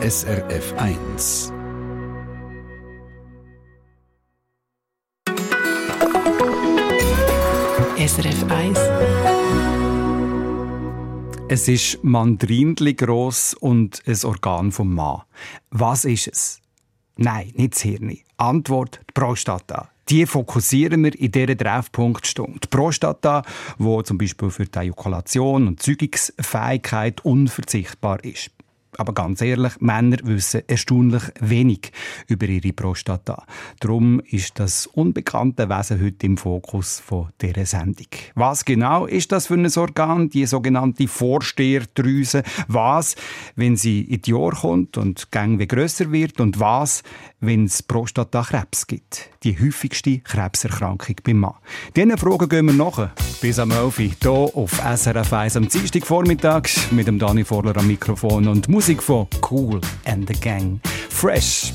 SRF 0.00 0.74
1. 0.76 1.52
SRF 7.98 8.44
1. 8.48 8.78
Es 11.48 11.66
ist 11.66 11.98
Mandarinli 12.04 12.94
gross 12.94 13.54
und 13.54 14.00
ein 14.06 14.16
Organ 14.22 14.70
vom 14.70 14.94
Mann. 14.94 15.22
Was 15.70 16.04
ist 16.04 16.28
es? 16.28 16.60
Nein, 17.16 17.52
nicht 17.56 17.74
das 17.74 17.82
Hirn. 17.82 18.16
Antwort: 18.36 19.00
die 19.00 19.12
Prostata. 19.14 19.90
Die 20.08 20.26
fokussieren 20.26 21.02
wir 21.02 21.18
in 21.18 21.32
dieser 21.32 21.56
Treffpunktstunde. 21.56 22.60
Die 22.60 22.68
Prostata, 22.68 23.42
die 23.80 24.02
zum 24.04 24.16
Beispiel 24.16 24.50
für 24.50 24.66
die 24.66 24.78
Ejakulation 24.78 25.66
und 25.66 25.82
Zeugungsfähigkeit 25.82 27.24
unverzichtbar 27.24 28.22
ist. 28.24 28.52
Aber 28.96 29.12
ganz 29.12 29.40
ehrlich, 29.42 29.80
Männer 29.80 30.16
wissen 30.22 30.62
erstaunlich 30.66 31.22
wenig 31.40 31.92
über 32.26 32.46
ihre 32.46 32.72
Prostata. 32.72 33.44
Darum 33.80 34.20
ist 34.20 34.58
das 34.58 34.86
unbekannte 34.86 35.68
Wesen 35.68 36.00
heute 36.02 36.26
im 36.26 36.36
Fokus 36.36 37.00
von 37.00 37.28
dieser 37.40 37.66
Sendung. 37.66 38.06
Was 38.34 38.64
genau 38.64 39.06
ist 39.06 39.32
das 39.32 39.48
für 39.48 39.54
ein 39.54 39.70
Organ, 39.76 40.30
die 40.30 40.46
sogenannte 40.46 41.06
Vorsteherdrüse? 41.06 42.42
Was, 42.66 43.14
wenn 43.56 43.76
sie 43.76 44.00
in 44.00 44.22
die 44.22 44.30
Jahre 44.30 44.56
kommt 44.56 44.96
und 44.96 45.30
gang 45.30 45.58
wie 45.58 45.68
grösser 45.68 46.10
wird? 46.10 46.40
Und 46.40 46.58
was, 46.58 47.02
wenn 47.40 47.64
es 47.64 47.82
Prostatakrebs 47.82 48.86
gibt? 48.86 49.30
Die 49.42 49.58
häufigste 49.58 50.18
Krebserkrankung 50.18 51.16
beim 51.24 51.38
Mann. 51.38 51.54
Diesen 51.94 52.16
Fragen 52.18 52.48
gehen 52.48 52.66
wir 52.66 52.72
nach. 52.72 53.10
Bis 53.40 53.58
am 53.58 53.70
11 53.70 53.98
Uhr 53.98 54.04
hier 54.20 54.30
auf 54.30 54.72
SRF 54.72 55.32
1 55.32 55.56
am 55.56 55.68
Dienstagvormittag 55.68 56.68
mit 56.90 57.06
dem 57.06 57.18
Dani 57.18 57.44
Vorler 57.44 57.76
am 57.76 57.86
Mikrofon 57.86 58.48
und 58.48 58.68
Musik 58.68 59.02
von 59.02 59.26
Cool 59.48 59.80
and 60.04 60.28
the 60.28 60.34
Gang. 60.40 60.80
Fresh. 61.08 61.72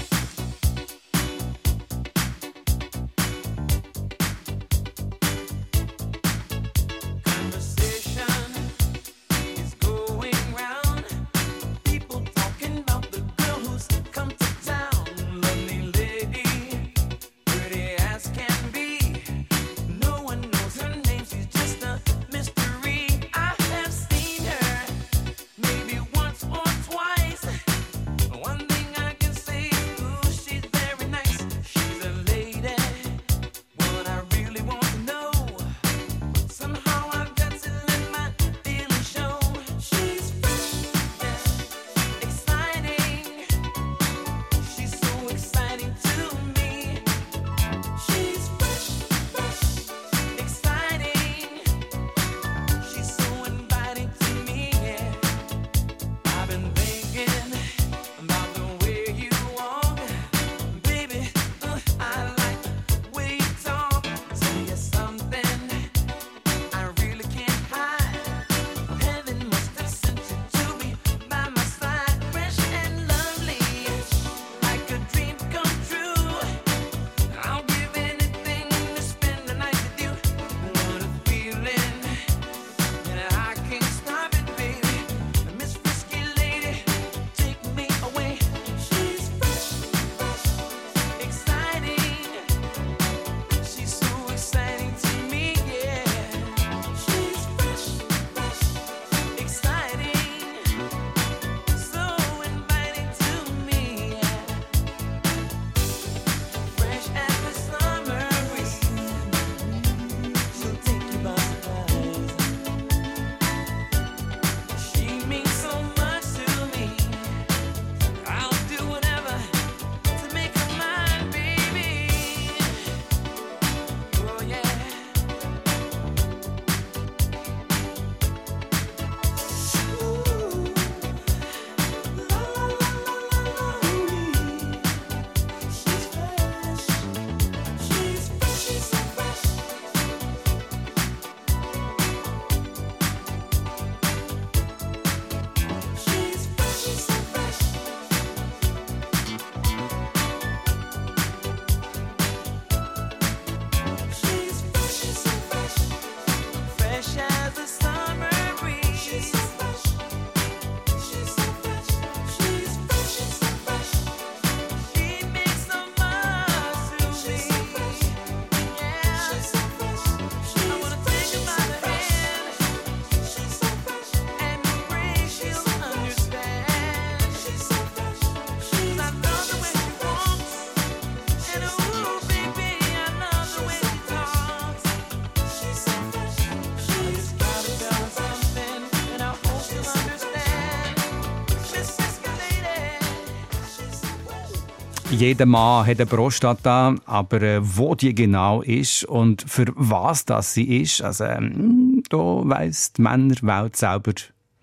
Jeder 195.24 195.46
Mann 195.46 195.88
hat 195.88 196.02
eine 196.02 196.06
Prostata, 196.06 196.96
aber 197.06 197.42
äh, 197.42 197.60
wo 197.62 197.96
die 197.96 198.14
genau 198.14 198.62
ist 198.62 199.06
und 199.06 199.42
für 199.48 199.68
was 199.74 200.26
das 200.26 200.54
sie 200.54 200.82
ist, 200.82 201.02
also 201.02 201.24
ähm, 201.24 202.04
da 202.10 202.18
weiss 202.18 202.92
die 202.92 203.04
Männerwelt 203.04 203.78
selber 203.78 204.12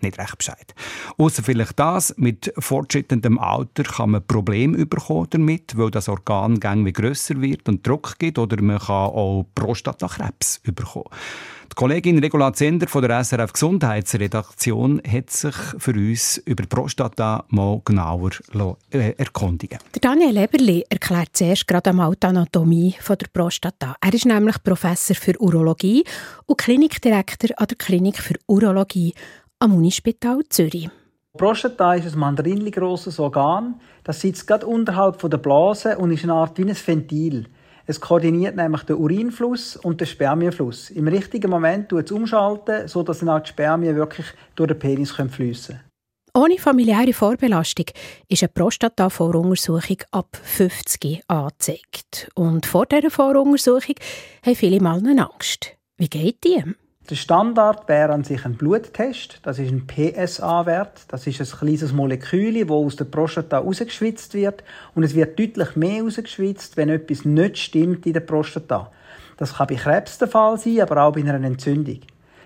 nicht 0.03 0.19
recht 0.19 0.37
Bescheid. 0.37 0.75
Außer 1.17 1.43
vielleicht 1.43 1.79
das, 1.79 2.15
mit 2.19 2.53
fortschreitendem 2.59 3.39
Alter 3.39 3.85
kann 3.85 4.11
man 4.11 4.27
Probleme 4.27 4.85
bekommen 4.85 5.29
damit, 5.31 5.79
weil 5.79 5.91
das 5.91 6.11
Organ 6.11 6.61
wie 6.85 6.93
grösser 6.93 7.41
wird 7.41 7.67
und 7.67 7.87
Druck 7.87 8.19
gibt, 8.19 8.39
oder 8.39 8.61
man 8.61 8.81
kann 8.81 8.89
auch 8.91 9.47
Prostatakrebs 9.55 10.61
bekommen. 10.75 11.09
Die 11.71 11.77
Kollegin 11.77 12.19
Regula 12.19 12.53
Zender 12.53 12.89
von 12.89 13.01
der 13.01 13.23
SRF 13.23 13.53
Gesundheitsredaktion 13.53 15.01
hat 15.07 15.31
sich 15.31 15.55
für 15.79 15.93
uns 15.93 16.39
über 16.39 16.65
die 16.65 16.69
Prostata 16.69 17.45
mal 17.49 17.81
genauer 17.85 18.33
äh, 18.91 19.13
erkundigen 19.17 19.79
Der 19.95 20.01
Daniel 20.01 20.37
Eberli 20.37 20.85
erklärt 20.91 21.29
zuerst 21.35 21.69
gerade 21.69 21.91
einmal 21.91 22.13
die 22.17 22.27
Anatomie 22.27 22.97
von 23.01 23.17
der 23.17 23.29
Prostata. 23.33 23.95
Er 24.01 24.13
ist 24.13 24.27
nämlich 24.27 24.61
Professor 24.65 25.15
für 25.15 25.41
Urologie 25.41 26.03
und 26.47 26.59
Klinikdirektor 26.59 27.51
an 27.57 27.69
der 27.69 27.77
Klinik 27.77 28.19
für 28.19 28.35
Urologie 28.49 29.15
am 29.61 29.73
Unispital 29.77 30.41
Zürich. 30.49 30.91
Die 31.33 31.39
Prostata 31.39 31.95
ist 31.95 32.13
ein 32.13 32.19
mandarinli 32.19 32.73
grosses 32.73 33.21
Organ. 33.21 33.81
Das 34.03 34.21
sitzt 34.21 34.49
gerade 34.49 34.67
unterhalb 34.67 35.21
der 35.21 35.39
Blase 35.39 35.97
und 35.97 36.11
ist 36.11 36.25
eine 36.25 36.33
Art 36.35 36.59
wie 36.59 36.63
ein 36.63 36.77
Ventil. 36.77 37.47
Es 37.91 38.01
koordiniert 38.01 38.55
nämlich 38.55 38.85
den 38.85 38.95
Urinfluss 38.99 39.75
und 39.75 40.01
den 40.01 40.07
Spermienfluss. 40.07 40.91
Im 40.91 41.09
richtigen 41.09 41.51
Moment 41.51 41.89
tut 41.89 42.05
es 42.05 42.13
umschalten, 42.13 42.87
sodass 42.87 43.19
dann 43.19 43.31
auch 43.31 43.41
die 43.41 43.49
Spermien 43.49 43.97
wirklich 43.97 44.27
durch 44.55 44.69
den 44.69 44.79
Penis 44.79 45.11
fließen 45.11 45.75
können. 45.75 45.81
Ohne 46.33 46.59
familiäre 46.59 47.13
Vorbelastung 47.13 47.87
ist 48.29 48.45
eine 48.45 48.51
Prostata-Voruntersuchung 48.51 49.97
ab 50.13 50.37
50 50.41 51.25
angezeigt. 51.27 52.31
Und 52.37 52.65
vor 52.65 52.87
dieser 52.87 53.11
Voruntersuchung 53.11 53.97
haben 54.47 54.55
viele 54.55 54.81
Männer 54.81 55.29
Angst. 55.29 55.77
Wie 55.97 56.09
geht 56.09 56.45
die? 56.45 56.63
Der 57.11 57.17
Standard 57.17 57.89
wäre 57.89 58.13
an 58.13 58.23
sich 58.23 58.45
ein 58.45 58.55
Bluttest. 58.55 59.41
Das 59.43 59.59
ist 59.59 59.73
ein 59.73 59.89
PSA-Wert. 59.89 61.07
Das 61.09 61.27
ist 61.27 61.41
ein 61.41 61.59
kleines 61.59 61.93
Molekül, 61.93 62.61
das 62.61 62.71
aus 62.71 62.95
der 62.95 63.07
Prostata 63.07 63.59
rausgeschwitzt 63.59 64.35
wird. 64.35 64.63
Und 64.95 65.03
es 65.03 65.17
wird 65.17 65.37
deutlich 65.37 65.75
mehr 65.75 66.05
rausgeschwitzt, 66.05 66.77
wenn 66.77 66.89
etwas 66.89 67.25
nicht 67.25 67.59
stimmt 67.59 68.07
in 68.07 68.13
der 68.13 68.21
Prostata. 68.21 68.93
Das 69.39 69.57
kann 69.57 69.67
bei 69.67 69.75
Krebs 69.75 70.19
der 70.19 70.29
Fall 70.29 70.57
sein, 70.57 70.83
aber 70.83 71.03
auch 71.03 71.13
bei 71.13 71.23
einer 71.23 71.45
Entzündung. 71.45 71.99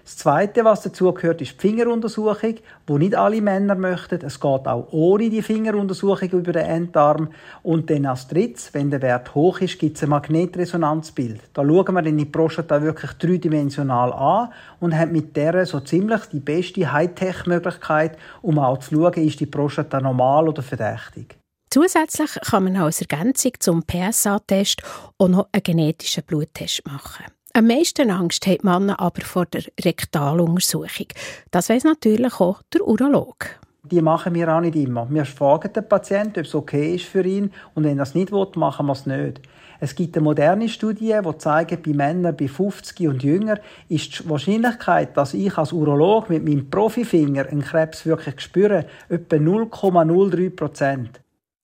Das 0.05 0.19
Zweite, 0.19 0.67
was 0.67 0.83
dazu 0.83 1.15
gehört, 1.15 1.41
ist 1.41 1.55
die 1.55 1.69
Fingeruntersuchung, 1.69 2.57
wo 2.87 2.99
nicht 2.99 3.15
alle 3.15 3.41
Männer 3.41 3.75
möchten. 3.75 4.21
Es 4.23 4.39
geht 4.39 4.67
auch 4.67 4.89
ohne 4.91 5.31
die 5.31 5.41
Fingeruntersuchung 5.41 6.29
über 6.29 6.53
den 6.53 6.67
Endarm. 6.67 7.31
Und 7.63 7.89
dann 7.89 8.05
als 8.05 8.29
drittes, 8.29 8.75
wenn 8.75 8.91
der 8.91 9.01
Wert 9.01 9.35
hoch 9.35 9.61
ist, 9.61 9.79
gibt 9.79 9.97
es 9.97 10.03
ein 10.03 10.11
Magnetresonanzbild. 10.11 11.41
Da 11.55 11.63
schauen 11.63 11.95
wir 11.95 12.03
dann 12.03 12.19
die 12.19 12.27
Prostata 12.27 12.83
wirklich 12.83 13.13
dreidimensional 13.13 14.13
an 14.13 14.51
und 14.79 14.95
haben 14.95 15.13
mit 15.13 15.35
der 15.37 15.65
so 15.65 15.81
ziemlich 15.81 16.21
die 16.27 16.41
beste 16.41 16.93
Hightech-Möglichkeit, 16.93 18.19
um 18.43 18.59
auch 18.59 18.81
zu 18.81 18.97
schauen, 18.97 19.27
ist 19.27 19.41
die 19.41 19.47
Prostata 19.47 20.03
normal 20.03 20.49
oder 20.51 20.63
verdächtig. 20.63 21.39
Zusätzlich 21.71 22.31
kann 22.43 22.65
man 22.65 22.77
als 22.77 23.01
Ergänzung 23.01 23.53
zum 23.59 23.83
PSA-Test 23.83 24.83
auch 25.17 25.29
noch 25.29 25.49
einen 25.51 25.63
genetischen 25.63 26.25
Bluttest 26.25 26.87
machen. 26.87 27.25
Am 27.57 27.69
meisten 27.69 28.11
Angst 28.11 28.49
hat 28.49 28.65
man 28.65 28.91
aber 28.91 29.21
vor 29.21 29.47
der 29.47 29.63
Rektaluntersuchung. 29.85 31.07
Das 31.53 31.69
weiß 31.69 31.85
natürlich 31.85 32.41
auch 32.41 32.61
der 32.73 32.85
Urolog. 32.85 33.47
Die 33.85 34.03
machen 34.03 34.35
wir 34.35 34.53
auch 34.53 34.61
nicht 34.61 34.75
immer. 34.75 35.07
Wir 35.09 35.25
fragen 35.25 35.73
den 35.73 35.89
Patienten, 35.89 36.41
ob 36.41 36.47
es 36.47 36.55
okay 36.57 36.97
ist 36.97 37.05
für 37.05 37.25
ihn 37.25 37.53
und 37.75 37.85
wenn 37.85 38.01
er 38.01 38.03
es 38.03 38.17
nicht 38.17 38.33
will, 38.33 38.49
machen 38.57 38.87
wir 38.87 38.93
es 38.95 39.07
nicht. 39.07 39.41
Es 39.79 39.95
gibt 39.95 40.17
eine 40.17 40.25
moderne 40.25 40.69
Studie, 40.69 41.17
die 41.25 41.39
zeigen, 41.39 41.81
bei 41.81 41.93
Männern 41.93 42.37
bei 42.37 42.49
50 42.49 43.07
und 43.07 43.23
jünger 43.23 43.61
ist 43.89 44.19
die 44.19 44.29
Wahrscheinlichkeit, 44.29 45.17
dass 45.17 45.33
ich 45.33 45.57
als 45.57 45.73
Urolog 45.73 46.31
mit 46.31 46.45
meinem 46.45 46.69
Profifinger 46.69 47.47
einen 47.47 47.63
Krebs 47.63 48.05
wirklich 48.05 48.41
spüre, 48.41 48.87
etwa 49.09 49.37
0,03 49.37 50.51
Prozent. 50.51 51.21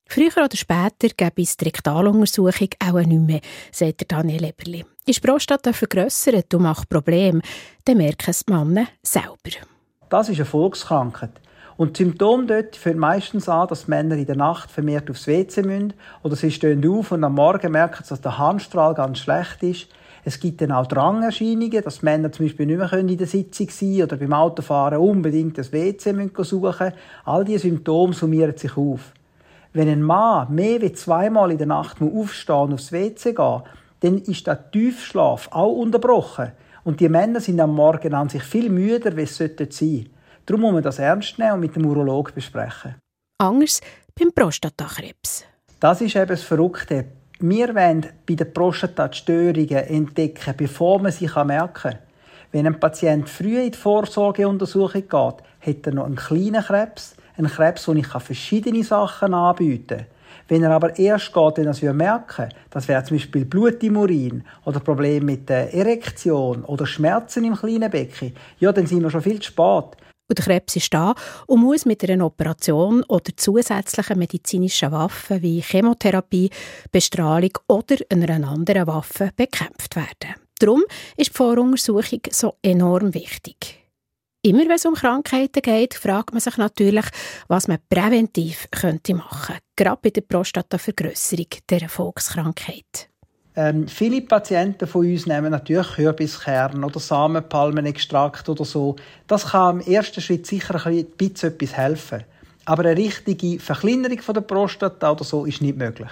Früher 0.06 0.44
oder 0.44 0.56
später 0.56 1.08
gäbe 1.16 1.42
es 1.42 1.56
die 1.56 1.64
Rektaluntersuchung 1.64 2.68
auch 2.78 2.98
nicht 2.98 3.26
mehr, 3.26 3.40
sagt 3.72 4.04
Daniel 4.10 4.44
Eberli. 4.44 4.84
Ist 5.10 5.24
die 5.24 5.26
Prostata 5.26 5.72
vergrössert 5.72 6.54
und 6.54 6.62
macht 6.62 6.88
Probleme, 6.88 7.40
dann 7.84 7.96
merken 7.96 8.30
es 8.30 8.44
die 8.44 8.52
Männer 8.52 8.86
selber. 9.02 9.66
Das 10.08 10.28
ist 10.28 10.36
eine 10.36 10.44
Volkskrankheit. 10.44 11.32
Und 11.76 11.98
die 11.98 12.04
Symptome 12.04 12.46
dort 12.46 12.76
führen 12.76 13.00
meistens 13.00 13.48
an, 13.48 13.66
dass 13.66 13.88
Männer 13.88 14.14
in 14.14 14.26
der 14.26 14.36
Nacht 14.36 14.70
vermehrt 14.70 15.10
aufs 15.10 15.26
WC 15.26 15.62
müssen 15.62 15.94
oder 16.22 16.36
sie 16.36 16.52
stehen 16.52 16.88
auf 16.88 17.10
und 17.10 17.24
am 17.24 17.34
Morgen 17.34 17.72
merken 17.72 18.04
dass 18.08 18.20
der 18.20 18.38
Handstrahl 18.38 18.94
ganz 18.94 19.18
schlecht 19.18 19.64
ist. 19.64 19.88
Es 20.24 20.38
gibt 20.38 20.60
dann 20.60 20.70
auch 20.70 20.86
Drangerscheinungen, 20.86 21.82
dass 21.82 22.02
Männer 22.02 22.30
zum 22.30 22.46
Beispiel 22.46 22.66
nicht 22.66 22.78
mehr 22.78 22.92
in 22.92 23.18
der 23.18 23.26
Sitzung 23.26 23.68
sein 23.68 24.02
oder 24.04 24.16
beim 24.16 24.32
Autofahren 24.32 25.00
unbedingt 25.00 25.58
das 25.58 25.72
WC 25.72 26.12
suchen 26.44 26.60
müssen. 26.60 26.92
All 27.24 27.44
diese 27.44 27.66
Symptome 27.68 28.12
summieren 28.12 28.56
sich 28.56 28.76
auf. 28.76 29.12
Wenn 29.72 29.88
ein 29.88 30.02
Mann 30.02 30.54
mehr 30.54 30.80
als 30.80 31.00
zweimal 31.00 31.50
in 31.50 31.58
der 31.58 31.66
Nacht 31.66 32.00
aufstehen 32.00 32.54
und 32.54 32.74
aufs 32.74 32.92
WC 32.92 33.32
gehen 33.32 33.62
dann 34.00 34.18
ist 34.18 34.46
der 34.46 34.70
Tiefschlaf 34.70 35.48
auch 35.52 35.72
unterbrochen. 35.72 36.52
Und 36.84 37.00
die 37.00 37.08
Männer 37.08 37.40
sind 37.40 37.60
am 37.60 37.74
Morgen 37.74 38.14
an 38.14 38.28
sich 38.28 38.42
viel 38.42 38.70
müder, 38.70 39.16
wie 39.16 39.22
es 39.22 39.36
sein 39.36 39.50
sollte. 39.58 40.10
Darum 40.46 40.62
muss 40.62 40.72
man 40.72 40.82
das 40.82 40.98
ernst 40.98 41.38
nehmen 41.38 41.52
und 41.52 41.60
mit 41.60 41.76
dem 41.76 41.86
Urolog 41.86 42.34
besprechen. 42.34 42.96
Anders 43.38 43.80
beim 44.18 44.32
Prostatakrebs. 44.32 45.44
Das 45.78 46.00
ist 46.00 46.16
eben 46.16 46.28
das 46.28 46.42
Verrückte. 46.42 47.06
Wir 47.38 47.74
wollen 47.74 48.06
bei 48.26 48.34
den 48.34 48.52
Prostatastörungen 48.52 49.68
entdecken, 49.68 50.54
bevor 50.56 50.98
man 50.98 51.12
sie 51.12 51.30
merken 51.44 51.72
kann. 51.72 51.98
Wenn 52.52 52.66
ein 52.66 52.80
Patient 52.80 53.28
früh 53.28 53.60
in 53.60 53.70
die 53.70 53.78
Vorsorgeuntersuchung 53.78 55.02
geht, 55.02 55.10
hat 55.10 55.86
er 55.86 55.92
noch 55.92 56.06
einen 56.06 56.16
kleinen 56.16 56.62
Krebs, 56.62 57.14
einen 57.36 57.48
Krebs, 57.48 57.86
wo 57.86 57.92
ich 57.92 58.06
verschiedene 58.06 58.82
Sachen 58.82 59.34
anbieten 59.34 59.98
kann. 59.98 60.06
Wenn 60.50 60.64
er 60.64 60.72
aber 60.72 60.98
erst 60.98 61.32
geht, 61.32 61.58
wenn 61.58 61.66
er 61.66 61.70
es 61.70 61.80
merken 61.80 62.48
das 62.70 62.88
wäre 62.88 63.04
zum 63.04 63.16
Beispiel 63.16 63.44
Blut 63.44 63.82
im 63.84 63.96
Urin 63.96 64.42
oder 64.64 64.80
Probleme 64.80 65.24
mit 65.24 65.48
der 65.48 65.72
Erektion 65.72 66.64
oder 66.64 66.86
Schmerzen 66.86 67.44
im 67.44 67.54
kleinen 67.54 67.88
Becken, 67.88 68.34
ja, 68.58 68.72
dann 68.72 68.86
sind 68.86 69.00
wir 69.00 69.10
schon 69.10 69.22
viel 69.22 69.38
zu 69.40 69.52
spät. 69.52 69.96
Und 70.28 70.38
der 70.38 70.44
Krebs 70.44 70.74
ist 70.74 70.92
da 70.92 71.14
und 71.46 71.60
muss 71.60 71.86
mit 71.86 72.08
einer 72.08 72.26
Operation 72.26 73.04
oder 73.04 73.30
zusätzlichen 73.36 74.18
medizinischen 74.18 74.90
Waffen 74.90 75.40
wie 75.40 75.60
Chemotherapie, 75.60 76.50
Bestrahlung 76.90 77.52
oder 77.68 77.96
einer 78.08 78.48
anderen 78.48 78.88
Waffe 78.88 79.30
bekämpft 79.36 79.94
werden. 79.94 80.34
Darum 80.58 80.82
ist 81.16 81.30
die 81.30 81.36
Voruntersuchung 81.36 82.22
so 82.30 82.54
enorm 82.60 83.14
wichtig. 83.14 83.79
Immer 84.42 84.60
wenn 84.60 84.76
es 84.76 84.86
um 84.86 84.94
Krankheiten 84.94 85.60
geht, 85.60 85.92
fragt 85.92 86.32
man 86.32 86.40
sich 86.40 86.56
natürlich, 86.56 87.04
was 87.48 87.68
man 87.68 87.76
präventiv 87.90 88.68
könnte 88.70 89.14
machen 89.14 89.48
könnte, 89.48 89.62
gerade 89.76 90.00
bei 90.02 90.08
der 90.08 90.22
Prostatavergrößerung 90.22 91.46
der 91.68 91.90
Volkskrankheit. 91.90 93.10
Ähm, 93.54 93.86
viele 93.86 94.22
Patienten 94.22 94.86
von 94.86 95.04
uns 95.04 95.26
nehmen 95.26 95.50
natürlich 95.50 95.92
Kürbiskern 95.94 96.82
oder 96.82 96.98
Samenpalmenextrakt 96.98 98.48
oder 98.48 98.64
so. 98.64 98.96
Das 99.26 99.48
kann 99.48 99.80
im 99.80 99.92
ersten 99.92 100.22
Schritt 100.22 100.46
sicher 100.46 100.86
ein 100.86 101.04
bisschen 101.18 101.52
etwas 101.52 101.76
helfen. 101.76 102.24
Aber 102.64 102.86
eine 102.86 102.96
richtige 102.96 103.60
Verkleinerung 103.60 104.20
der 104.34 104.40
Prostata 104.40 105.12
oder 105.12 105.24
so 105.24 105.44
ist 105.44 105.60
nicht 105.60 105.76
möglich. 105.76 106.10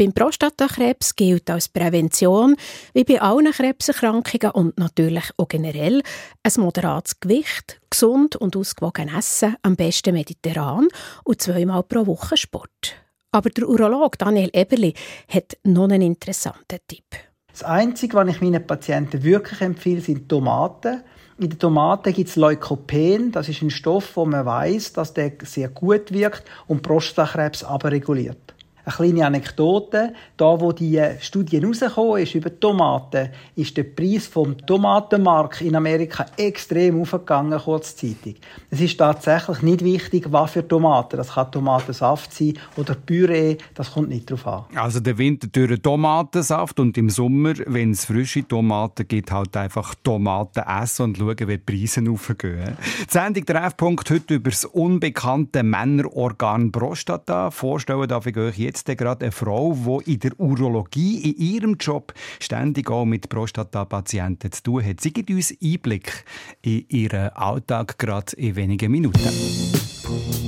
Beim 0.00 0.12
Prostatakrebs 0.12 1.16
gilt 1.16 1.50
als 1.50 1.68
Prävention, 1.68 2.54
wie 2.94 3.02
bei 3.02 3.20
allen 3.20 3.50
Krebserkrankungen 3.50 4.52
und 4.52 4.78
natürlich 4.78 5.24
auch 5.36 5.48
generell, 5.48 6.02
ein 6.44 6.52
moderates 6.62 7.18
Gewicht, 7.18 7.80
gesund 7.90 8.36
und 8.36 8.54
ausgewogen 8.54 9.08
Essen, 9.08 9.56
am 9.62 9.74
besten 9.74 10.14
mediterran 10.14 10.86
und 11.24 11.42
zweimal 11.42 11.82
pro 11.82 12.06
Woche 12.06 12.36
Sport. 12.36 12.94
Aber 13.32 13.50
der 13.50 13.68
Urolog 13.68 14.16
Daniel 14.18 14.50
Eberli 14.52 14.94
hat 15.28 15.58
noch 15.64 15.88
einen 15.88 16.02
interessanten 16.02 16.78
Tipp. 16.86 17.16
Das 17.50 17.64
Einzige, 17.64 18.14
was 18.14 18.28
ich 18.28 18.40
meinen 18.40 18.64
Patienten 18.64 19.24
wirklich 19.24 19.60
empfehle, 19.60 20.00
sind 20.00 20.28
Tomaten. 20.28 21.02
In 21.40 21.50
den 21.50 21.58
Tomaten 21.58 22.12
gibt 22.12 22.28
es 22.30 22.36
Leukopen. 22.36 23.32
Das 23.32 23.48
ist 23.48 23.62
ein 23.62 23.70
Stoff, 23.70 24.14
wo 24.14 24.24
man 24.24 24.46
weiß, 24.46 24.92
dass 24.92 25.12
der 25.12 25.32
sehr 25.42 25.70
gut 25.70 26.12
wirkt 26.12 26.44
und 26.68 26.82
Prostatakrebs 26.82 27.64
aber 27.64 27.90
reguliert. 27.90 28.54
Eine 28.88 28.96
kleine 28.96 29.26
Anekdote. 29.26 30.14
Da, 30.38 30.58
wo 30.58 30.72
die 30.72 30.98
Studie 31.20 31.58
rausgekommen 31.58 32.22
ist 32.22 32.34
über 32.34 32.58
Tomaten, 32.58 33.28
ist 33.54 33.76
der 33.76 33.82
Preis 33.82 34.26
vom 34.26 34.56
Tomatenmarkt 34.66 35.60
in 35.60 35.76
Amerika 35.76 36.24
extrem 36.38 37.02
aufgegangen, 37.02 37.58
kurzzeitig. 37.58 38.40
Es 38.70 38.80
ist 38.80 38.96
tatsächlich 38.96 39.60
nicht 39.60 39.84
wichtig, 39.84 40.26
was 40.30 40.52
für 40.52 40.66
Tomaten. 40.66 41.18
Das 41.18 41.34
kann 41.34 41.52
Tomatensaft 41.52 42.32
sein 42.32 42.54
oder 42.76 42.94
Püree. 42.94 43.58
Das 43.74 43.92
kommt 43.92 44.08
nicht 44.08 44.30
drauf 44.30 44.46
an. 44.46 44.64
Also 44.74 45.00
der 45.00 45.18
Winter 45.18 45.48
durch 45.48 45.82
Tomatensaft 45.82 46.80
und 46.80 46.96
im 46.96 47.10
Sommer, 47.10 47.52
wenn 47.66 47.90
es 47.90 48.06
frische 48.06 48.46
Tomaten 48.48 49.06
gibt, 49.06 49.30
halt 49.30 49.54
einfach 49.54 49.94
Tomaten 50.02 50.60
essen 50.60 51.02
und 51.02 51.18
schauen, 51.18 51.36
wie 51.40 51.58
die 51.58 51.58
Preise 51.58 52.02
aufgehen. 52.10 52.78
Die 53.06 53.12
Sendung 53.12 53.44
Treffpunkt 53.44 54.10
heute 54.10 54.36
über 54.36 54.48
das 54.48 54.64
unbekannte 54.64 55.62
Männerorgan 55.62 56.72
Prostata. 56.72 57.50
Vorstellen 57.50 58.08
darf 58.08 58.24
ich 58.26 58.36
euch 58.36 58.56
jetzt 58.56 58.77
jetzt 58.86 58.98
gerade 58.98 59.26
eine 59.26 59.32
Frau, 59.32 60.02
die 60.06 60.14
in 60.14 60.20
der 60.20 60.38
Urologie 60.38 61.30
in 61.30 61.36
ihrem 61.36 61.76
Job 61.78 62.12
ständig 62.40 62.90
auch 62.90 63.04
mit 63.04 63.28
Prostatapatienten 63.28 64.52
zu 64.52 64.62
tun 64.62 64.84
hat. 64.84 65.00
Sie 65.00 65.12
gibt 65.12 65.30
uns 65.30 65.54
Einblick 65.62 66.24
in 66.62 66.84
ihren 66.88 67.30
Alltag 67.30 67.98
gerade 67.98 68.36
in 68.36 68.56
wenigen 68.56 68.90
Minuten. 68.90 70.47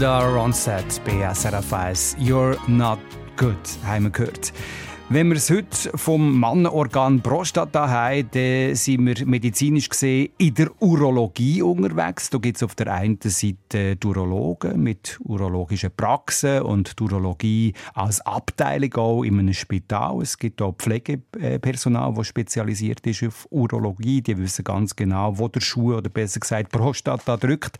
Linda 0.00 0.20
Ronstadt 0.20 0.98
bei 1.04 1.30
SRF 1.34 1.74
1. 1.74 2.16
You're 2.18 2.56
not 2.66 2.98
good, 3.36 3.54
haben 3.84 4.04
wir 4.04 4.10
gehört. 4.10 4.50
Wenn 5.12 5.26
wir 5.26 5.38
es 5.38 5.50
heute 5.50 5.90
vom 5.96 6.38
Mannenorgan 6.38 7.20
Prostata 7.20 7.88
haben, 7.88 8.30
dann 8.30 8.76
sind 8.76 9.04
wir 9.04 9.26
medizinisch 9.26 9.88
gesehen 9.88 10.28
in 10.38 10.54
der 10.54 10.70
Urologie 10.80 11.62
unterwegs. 11.62 12.30
Da 12.30 12.38
gibt 12.38 12.58
es 12.58 12.62
auf 12.62 12.76
der 12.76 12.94
einen 12.94 13.18
Seite 13.20 13.98
Urologen 14.04 14.80
mit 14.80 15.18
urologischen 15.24 15.90
Praxen 15.96 16.62
und 16.62 16.96
die 16.96 17.02
Urologie 17.02 17.74
als 17.92 18.20
Abteilung 18.20 18.94
auch 18.94 19.24
in 19.24 19.40
einem 19.40 19.52
Spital. 19.52 20.22
Es 20.22 20.38
gibt 20.38 20.62
auch 20.62 20.76
Pflegepersonal, 20.76 22.14
das 22.14 22.28
spezialisiert 22.28 23.04
ist 23.04 23.24
auf 23.24 23.48
Urologie. 23.50 24.22
Die 24.22 24.38
wissen 24.38 24.62
ganz 24.62 24.94
genau, 24.94 25.36
wo 25.36 25.48
der 25.48 25.60
Schuh 25.60 25.96
oder 25.96 26.08
besser 26.08 26.38
gesagt 26.38 26.70
Prostata 26.70 27.36
drückt. 27.36 27.78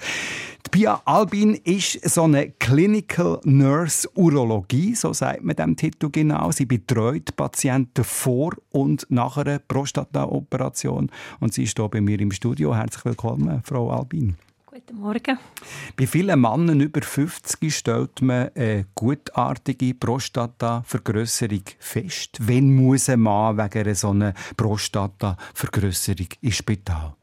Die 0.66 0.70
Pia 0.70 1.00
Albin 1.04 1.54
ist 1.54 2.08
so 2.08 2.25
eine 2.25 2.50
Clinical 2.50 3.40
Nurse 3.44 4.08
Urologie, 4.14 4.96
so 4.96 5.12
sagt 5.12 5.44
man 5.44 5.54
dem 5.54 5.76
Titel 5.76 6.10
genau. 6.10 6.50
Sie 6.50 6.66
betreut 6.66 7.20
betreut 7.21 7.37
Patienten 7.37 8.05
vor 8.05 8.53
und 8.71 9.07
nach 9.11 9.37
einer 9.37 9.59
Prostata-Operation. 9.59 11.11
Und 11.41 11.55
sie 11.55 11.65
ist 11.65 11.77
hier 11.77 11.89
bei 11.89 12.00
mir 12.00 12.21
im 12.21 12.33
Studio. 12.33 12.75
Herzlich 12.75 13.05
willkommen, 13.05 13.62
Frau 13.65 13.91
Albin. 13.91 14.37
Guten 14.67 15.00
Morgen. 15.00 15.39
Bei 15.97 16.07
vielen 16.07 16.41
Männern 16.41 16.81
über 16.81 17.03
50 17.03 17.75
stellt 17.75 18.23
man 18.23 18.50
eine 18.55 18.87
gutartige 18.95 19.95
Prostata-Vergrösserung 19.95 21.65
fest. 21.79 22.39
Wann 22.41 22.75
muss 22.75 23.09
ein 23.09 23.21
Mann 23.21 23.59
wegen 23.59 23.79
einer 23.79 23.95
solchen 23.95 24.33
Prostata-Vergrösserung 24.57 26.29
ins 26.41 26.57
Spital? 26.57 27.15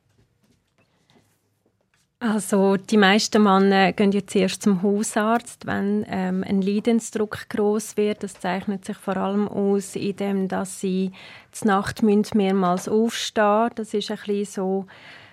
Also 2.19 2.77
die 2.77 2.97
meisten 2.97 3.43
Männer 3.43 3.93
gehen 3.93 4.11
jetzt 4.11 4.35
erst 4.35 4.63
zum 4.63 4.81
Hausarzt, 4.81 5.67
wenn 5.67 6.03
ähm, 6.09 6.43
ein 6.47 6.63
Leidensdruck 6.63 7.47
groß 7.49 7.95
wird. 7.95 8.23
Das 8.23 8.39
zeichnet 8.39 8.85
sich 8.85 8.97
vor 8.97 9.17
allem 9.17 9.47
aus, 9.47 9.95
indem 9.95 10.47
dass 10.47 10.79
sie 10.79 11.11
zur 11.51 11.67
Nacht 11.67 12.01
mehrmals 12.01 12.89
aufstehen. 12.89 13.69
Das 13.75 13.93
ist 13.93 14.09
ein 14.09 14.17
bisschen 14.17 14.45
so 14.45 14.87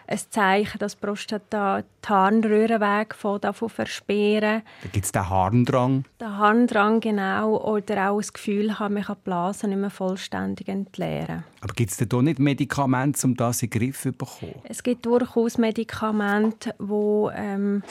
ein 0.06 0.18
Zeichen, 0.30 0.78
dass 0.78 0.96
die 0.96 1.00
Prostata 1.06 1.82
die 1.82 2.08
Harnröhrenweg 2.08 3.14
davon 3.40 3.68
versperren. 3.68 4.62
Da 4.82 4.88
gibt 4.92 5.04
es 5.04 5.12
den 5.12 5.28
Harndrang. 5.28 6.04
Den 6.20 6.36
Harndrang, 6.36 7.00
genau. 7.00 7.56
Oder 7.56 8.10
auch 8.10 8.18
das 8.18 8.32
Gefühl 8.32 8.78
haben, 8.78 8.96
ich 8.98 9.06
kann 9.06 9.16
die 9.16 9.24
Blase 9.24 9.68
nicht 9.68 9.78
mehr 9.78 9.90
vollständig 9.90 10.68
entleeren. 10.68 11.44
Aber 11.60 11.72
gibt 11.72 11.90
es 11.90 12.08
da 12.08 12.22
nicht 12.22 12.38
Medikamente, 12.38 13.26
um 13.26 13.34
das 13.36 13.62
in 13.62 13.70
den 13.70 13.78
Griff 13.78 14.02
zu 14.02 14.12
bekommen? 14.12 14.54
Es 14.64 14.82
gibt 14.82 15.06
durchaus 15.06 15.58
Medikamente, 15.58 16.74
die 16.78 17.28
ähm, 17.34 17.82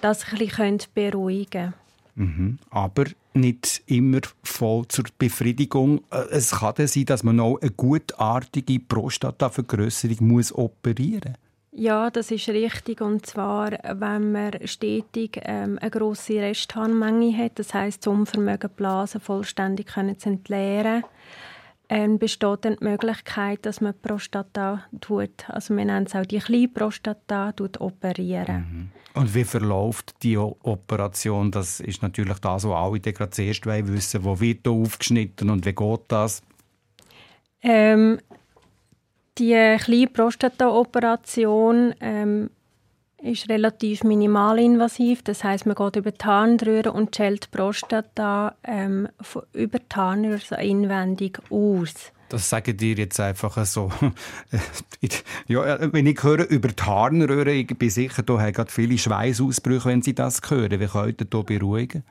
das 0.00 0.24
ein 0.30 0.38
bisschen 0.38 0.78
beruhigen 0.94 1.50
können. 1.50 1.74
Mhm. 2.16 2.58
Aber 2.70 3.04
nicht 3.34 3.82
immer 3.86 4.20
voll 4.42 4.88
zur 4.88 5.04
Befriedigung. 5.18 6.00
Äh, 6.10 6.24
es 6.30 6.52
kann 6.52 6.74
sein, 6.86 7.04
dass 7.04 7.22
man 7.22 7.38
auch 7.40 7.60
eine 7.60 7.70
gutartige 7.70 8.80
Prostatavergrößerung 8.80 10.42
operieren 10.54 11.32
muss. 11.32 11.45
Ja, 11.78 12.08
das 12.10 12.30
ist 12.30 12.48
richtig. 12.48 13.02
Und 13.02 13.26
zwar, 13.26 13.70
wenn 13.70 14.32
man 14.32 14.52
stetig 14.64 15.38
ähm, 15.42 15.78
eine 15.78 15.90
grosse 15.90 16.40
Restharnmenge 16.40 17.36
hat, 17.36 17.58
das 17.58 17.74
heißt 17.74 17.98
das 17.98 18.12
Unvermögen, 18.12 18.70
Blasen 18.74 19.20
vollständig 19.20 19.88
können 19.88 20.18
zu 20.18 20.30
entleeren, 20.30 21.04
ähm, 21.90 22.18
besteht 22.18 22.64
dann 22.64 22.76
die 22.80 22.84
Möglichkeit, 22.84 23.66
dass 23.66 23.82
man 23.82 23.92
Prostata 24.00 24.84
tut, 25.02 25.48
also 25.48 25.76
wir 25.76 25.84
nennen 25.84 26.06
es 26.06 26.14
auch 26.14 26.24
die 26.24 26.38
kleine 26.38 26.68
Prostata, 26.68 27.52
tut 27.52 27.78
operieren. 27.78 28.90
Mhm. 29.14 29.20
Und 29.20 29.34
wie 29.34 29.44
verläuft 29.44 30.22
die 30.22 30.38
Operation? 30.38 31.50
Das 31.50 31.80
ist 31.80 32.00
natürlich 32.00 32.38
das, 32.38 32.64
was 32.64 32.72
alle 32.72 33.00
gerade 33.00 33.30
zuerst 33.30 33.66
wissen 33.66 34.24
Wo 34.24 34.40
wird 34.40 34.66
da 34.66 34.70
aufgeschnitten 34.70 35.50
und 35.50 35.66
wie 35.66 35.74
geht 35.74 36.00
das? 36.08 36.42
Ähm, 37.62 38.18
die 39.38 39.76
kleine 39.78 40.06
Prostata-Operation 40.08 41.94
ähm, 42.00 42.50
ist 43.22 43.48
relativ 43.48 44.04
minimalinvasiv. 44.04 45.22
Das 45.22 45.44
heißt, 45.44 45.66
man 45.66 45.74
geht 45.74 45.96
über 45.96 46.10
die 46.12 46.24
Harnröhre 46.24 46.92
und 46.92 47.14
schält 47.14 47.44
die 47.44 47.56
Prostata 47.56 48.54
ähm, 48.62 49.08
über 49.52 49.78
die 49.78 49.96
Harnröhre 49.96 50.38
so 50.38 50.56
inwendig 50.56 51.40
aus. 51.50 52.12
Das 52.28 52.50
sagen 52.50 52.76
dir 52.76 52.96
jetzt 52.96 53.20
einfach 53.20 53.64
so. 53.64 53.90
ja, 55.46 55.92
wenn 55.92 56.06
ich 56.06 56.22
höre 56.22 56.48
über 56.50 56.68
die 56.68 56.82
Harnröhre, 56.82 57.52
ich 57.52 57.68
bin 57.68 57.90
sicher, 57.90 58.22
da 58.22 58.40
haben 58.40 58.52
gerade 58.52 58.70
viele 58.70 58.98
Schweißausbrüche, 58.98 59.88
wenn 59.88 60.02
Sie 60.02 60.14
das 60.14 60.40
hören. 60.48 60.80
Wie 60.80 60.86
können 60.86 61.14
Sie 61.18 61.24
da 61.24 61.42
beruhigen? 61.42 62.02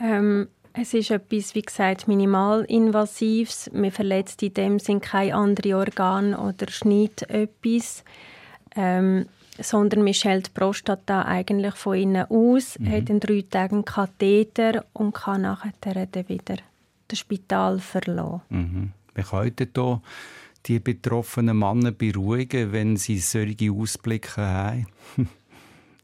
Ähm, 0.00 0.48
es 0.80 0.94
ist 0.94 1.10
etwas, 1.10 1.54
wie 1.54 1.62
gesagt, 1.62 2.08
minimalinvasives. 2.08 3.70
Man 3.72 3.90
verletzt 3.90 4.42
in 4.42 4.54
dem 4.54 4.78
Sinn 4.78 5.00
kein 5.00 5.32
andere 5.32 5.76
Organ 5.76 6.34
oder 6.34 6.70
schneidet 6.70 7.28
etwas, 7.28 8.04
ähm, 8.76 9.26
sondern 9.58 10.02
man 10.02 10.14
schält 10.14 10.46
die 10.46 10.50
Prostata 10.52 11.22
eigentlich 11.26 11.74
von 11.74 11.96
innen 11.96 12.26
aus, 12.30 12.78
mhm. 12.78 12.92
hat 12.92 13.10
in 13.10 13.20
drei 13.20 13.44
Tagen 13.48 13.84
Katheter 13.84 14.86
und 14.92 15.14
kann 15.14 15.42
nachher 15.42 15.72
dann 15.82 16.28
wieder 16.28 16.56
das 17.08 17.18
Spital 17.18 17.78
verlassen. 17.78 18.40
Mhm. 18.48 18.92
Wir 19.14 19.24
können 19.24 19.54
hier 19.58 20.02
die 20.66 20.78
betroffenen 20.78 21.58
Männer 21.58 21.90
beruhigen, 21.90 22.72
wenn 22.72 22.96
sie 22.96 23.18
solche 23.18 23.72
Ausblicke 23.72 24.40
haben? 24.40 24.86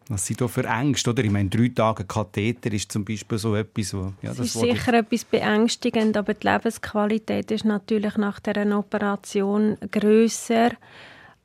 Was 0.09 0.27
sind 0.27 0.41
da 0.41 0.47
für 0.47 0.65
Ängste? 0.65 1.11
Oder? 1.11 1.25
Ich 1.25 1.31
meine, 1.31 1.49
drei 1.49 1.69
Tage 1.69 2.05
Katheter 2.05 2.73
ist 2.73 2.93
zum 2.93 3.05
Beispiel 3.05 3.39
so 3.39 3.57
etwas, 3.57 3.93
wo, 3.93 4.13
ja, 4.23 4.29
das, 4.31 4.37
das 4.37 4.47
ist 4.47 4.61
sicher 4.61 4.93
ich... 4.93 5.01
etwas 5.01 5.25
beängstigend, 5.25 6.17
aber 6.17 6.35
die 6.35 6.47
Lebensqualität 6.47 7.51
ist 7.51 7.65
natürlich 7.65 8.17
nach 8.17 8.39
der 8.39 8.79
Operation 8.79 9.77
größer, 9.91 10.71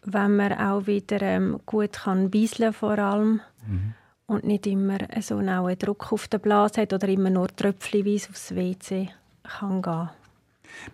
wenn 0.04 0.36
man 0.36 0.54
auch 0.54 0.86
wieder 0.86 1.22
ähm, 1.22 1.60
gut 1.66 1.94
kann 1.94 2.30
bisseln 2.30 2.74
vor 2.74 3.00
allem 3.00 3.42
mhm. 3.68 3.94
und 4.28 4.44
nicht 4.44 4.68
immer 4.68 5.00
so 5.22 5.38
einen 5.38 5.78
Druck 5.80 6.12
auf 6.12 6.28
der 6.28 6.40
Blase 6.40 6.82
hat 6.82 6.94
oder 6.94 7.08
immer 7.08 7.32
nur 7.32 7.48
tröpfchenweise 7.48 8.30
aufs 8.30 8.56
WC 8.56 9.10
kann 9.44 9.82
gehen. 9.82 10.10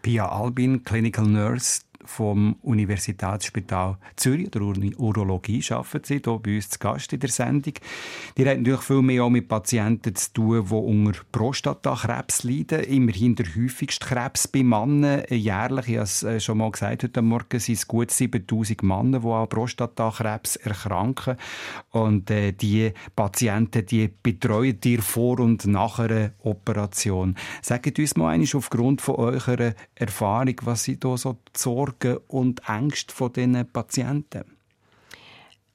Pia 0.01 0.27
Albin, 0.27 0.83
Clinical 0.83 1.25
Nurse, 1.27 1.81
vom 2.07 2.55
Universitätsspital 2.61 3.97
Zürich, 4.15 4.49
der 4.49 4.61
Urologie, 4.61 5.63
arbeiten 5.69 6.03
Sie 6.03 6.21
hier 6.23 6.39
bei 6.39 6.55
uns 6.55 6.69
zu 6.69 6.79
Gast 6.79 7.13
in 7.13 7.19
der 7.19 7.29
Sendung. 7.29 7.73
Die 8.37 8.45
haben 8.47 8.63
natürlich 8.63 8.81
viel 8.81 9.01
mehr 9.01 9.23
auch 9.23 9.29
mit 9.29 9.47
Patienten 9.47 10.15
zu 10.15 10.33
tun, 10.33 10.65
die 10.67 10.73
unter 10.73 11.19
Prostatakrebs 11.31 12.43
leiden. 12.43 12.83
Immerhin 12.83 13.35
der 13.35 13.45
häufigste 13.55 14.05
Krebs 14.05 14.47
bei 14.47 14.63
Männern. 14.63 15.23
Jährlich, 15.29 15.89
ich 15.89 15.95
habe 15.95 16.03
es 16.03 16.23
äh, 16.23 16.39
schon 16.39 16.59
mal 16.59 16.71
gesagt 16.71 17.03
heute 17.03 17.21
Morgen, 17.21 17.59
sind 17.59 17.75
es 17.75 17.87
gut 17.87 18.11
7000 18.11 18.83
Männer, 18.83 19.19
die 19.19 19.27
an 19.27 19.49
Prostatakrebs 19.49 20.55
erkranken. 20.57 21.37
Und 21.91 22.31
äh, 22.31 22.53
die 22.53 22.93
Patienten, 23.15 23.85
die 23.85 24.07
betreuen 24.07 24.79
ihr 24.83 25.01
vor 25.01 25.39
und 25.39 25.65
nach 25.65 25.99
einer 25.99 26.31
Operation. 26.43 27.35
Sagt 27.61 27.99
uns 27.99 28.15
mal 28.15 28.31
einmal 28.31 28.47
aufgrund 28.53 29.01
von 29.01 29.15
eurer 29.15 29.73
Erfahrung, 29.95 30.55
was 30.63 30.83
Sie 30.83 30.99
da 30.99 31.17
so 31.17 31.37
Sorgen 31.55 31.96
Sorgen 32.01 32.19
und 32.27 32.61
Ängste 32.67 33.13
von 33.13 33.33
diesen 33.33 33.65
Patienten? 33.71 34.57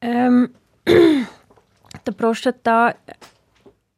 Ähm, 0.00 0.50
der 0.86 2.12
Prostata 2.16 2.94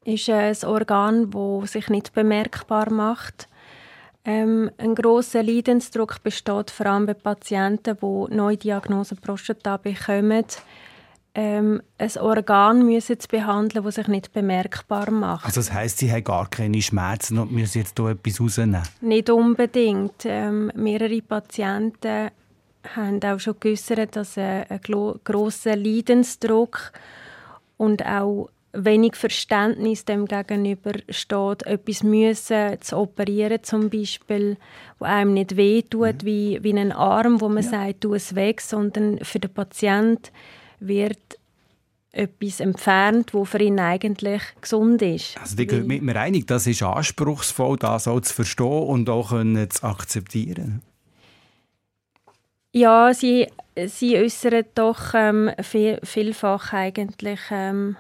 ist 0.04 0.28
ein 0.28 0.56
Organ, 0.64 1.30
das 1.30 1.72
sich 1.72 1.88
nicht 1.88 2.12
bemerkbar 2.12 2.90
macht. 2.90 3.48
Ähm, 4.26 4.70
ein 4.78 4.94
großer 4.94 5.42
Leidensdruck 5.42 6.22
besteht 6.22 6.70
vor 6.70 6.86
allem 6.86 7.06
bei 7.06 7.14
Patienten, 7.14 7.96
die 8.00 8.34
neue 8.34 8.56
Diagnose 8.56 9.16
Prostata 9.16 9.76
bekommen 9.76 10.44
ähm, 11.34 11.82
ein 11.98 12.10
Organ 12.20 12.86
müssen 12.86 13.18
zu 13.18 13.28
behandeln, 13.28 13.84
das 13.84 13.96
sich 13.96 14.08
nicht 14.08 14.32
bemerkbar 14.32 15.10
macht. 15.10 15.44
Also 15.44 15.60
das 15.60 15.72
heißt, 15.72 15.98
sie 15.98 16.10
haben 16.10 16.24
gar 16.24 16.48
keine 16.48 16.80
Schmerzen 16.80 17.38
und 17.38 17.50
müssen 17.50 17.78
jetzt 17.78 17.98
hier 17.98 18.10
etwas 18.10 18.40
rausnehmen? 18.40 18.82
Nicht 19.00 19.30
unbedingt. 19.30 20.24
Ähm, 20.24 20.70
mehrere 20.76 21.20
Patienten 21.22 22.30
haben 22.94 23.22
auch 23.24 23.40
schon 23.40 23.56
geäussert, 23.58 24.14
dass 24.14 24.38
ein, 24.38 24.64
ein 24.68 24.80
grosser 25.24 25.76
Leidensdruck 25.76 26.92
und 27.76 28.06
auch 28.06 28.48
wenig 28.72 29.14
Verständnis 29.14 30.04
dem 30.04 30.26
gegenüber 30.26 30.92
steht, 31.08 31.64
etwas 31.64 32.02
müssen 32.02 32.80
zu 32.80 32.96
operieren 32.96 33.62
zum 33.62 33.88
Beispiel, 33.88 34.56
wo 34.98 35.04
einem 35.04 35.34
nicht 35.34 35.56
wehtut, 35.56 36.22
mhm. 36.22 36.26
wie, 36.26 36.58
wie 36.62 36.78
ein 36.78 36.92
Arm, 36.92 37.40
wo 37.40 37.48
man 37.48 37.62
ja. 37.62 37.70
sagt, 37.70 38.02
tu 38.02 38.14
es 38.14 38.34
weg, 38.34 38.60
sondern 38.60 39.18
für 39.22 39.38
den 39.38 39.52
Patienten 39.52 40.30
wird 40.80 41.38
etwas 42.12 42.60
entfernt, 42.60 43.34
wo 43.34 43.44
für 43.44 43.60
ihn 43.60 43.80
eigentlich 43.80 44.42
gesund 44.60 45.02
ist. 45.02 45.36
Also 45.40 45.56
die 45.56 45.66
gehen 45.66 45.86
mit 45.86 46.02
mir 46.02 46.16
einig, 46.16 46.46
das 46.46 46.66
ist 46.66 46.82
anspruchsvoll, 46.82 47.76
das 47.76 48.06
auch 48.06 48.20
zu 48.20 48.32
verstehen 48.32 48.66
und 48.84 49.08
auch 49.10 49.30
zu 49.30 49.82
akzeptieren. 49.82 50.82
Ja, 52.72 53.12
sie, 53.14 53.48
sie 53.86 54.16
äußern 54.16 54.64
doch 54.74 55.14
ähm, 55.14 55.50
viel, 55.62 56.00
vielfach 56.02 56.72
eigentlich 56.72 57.40
ähm, 57.50 57.96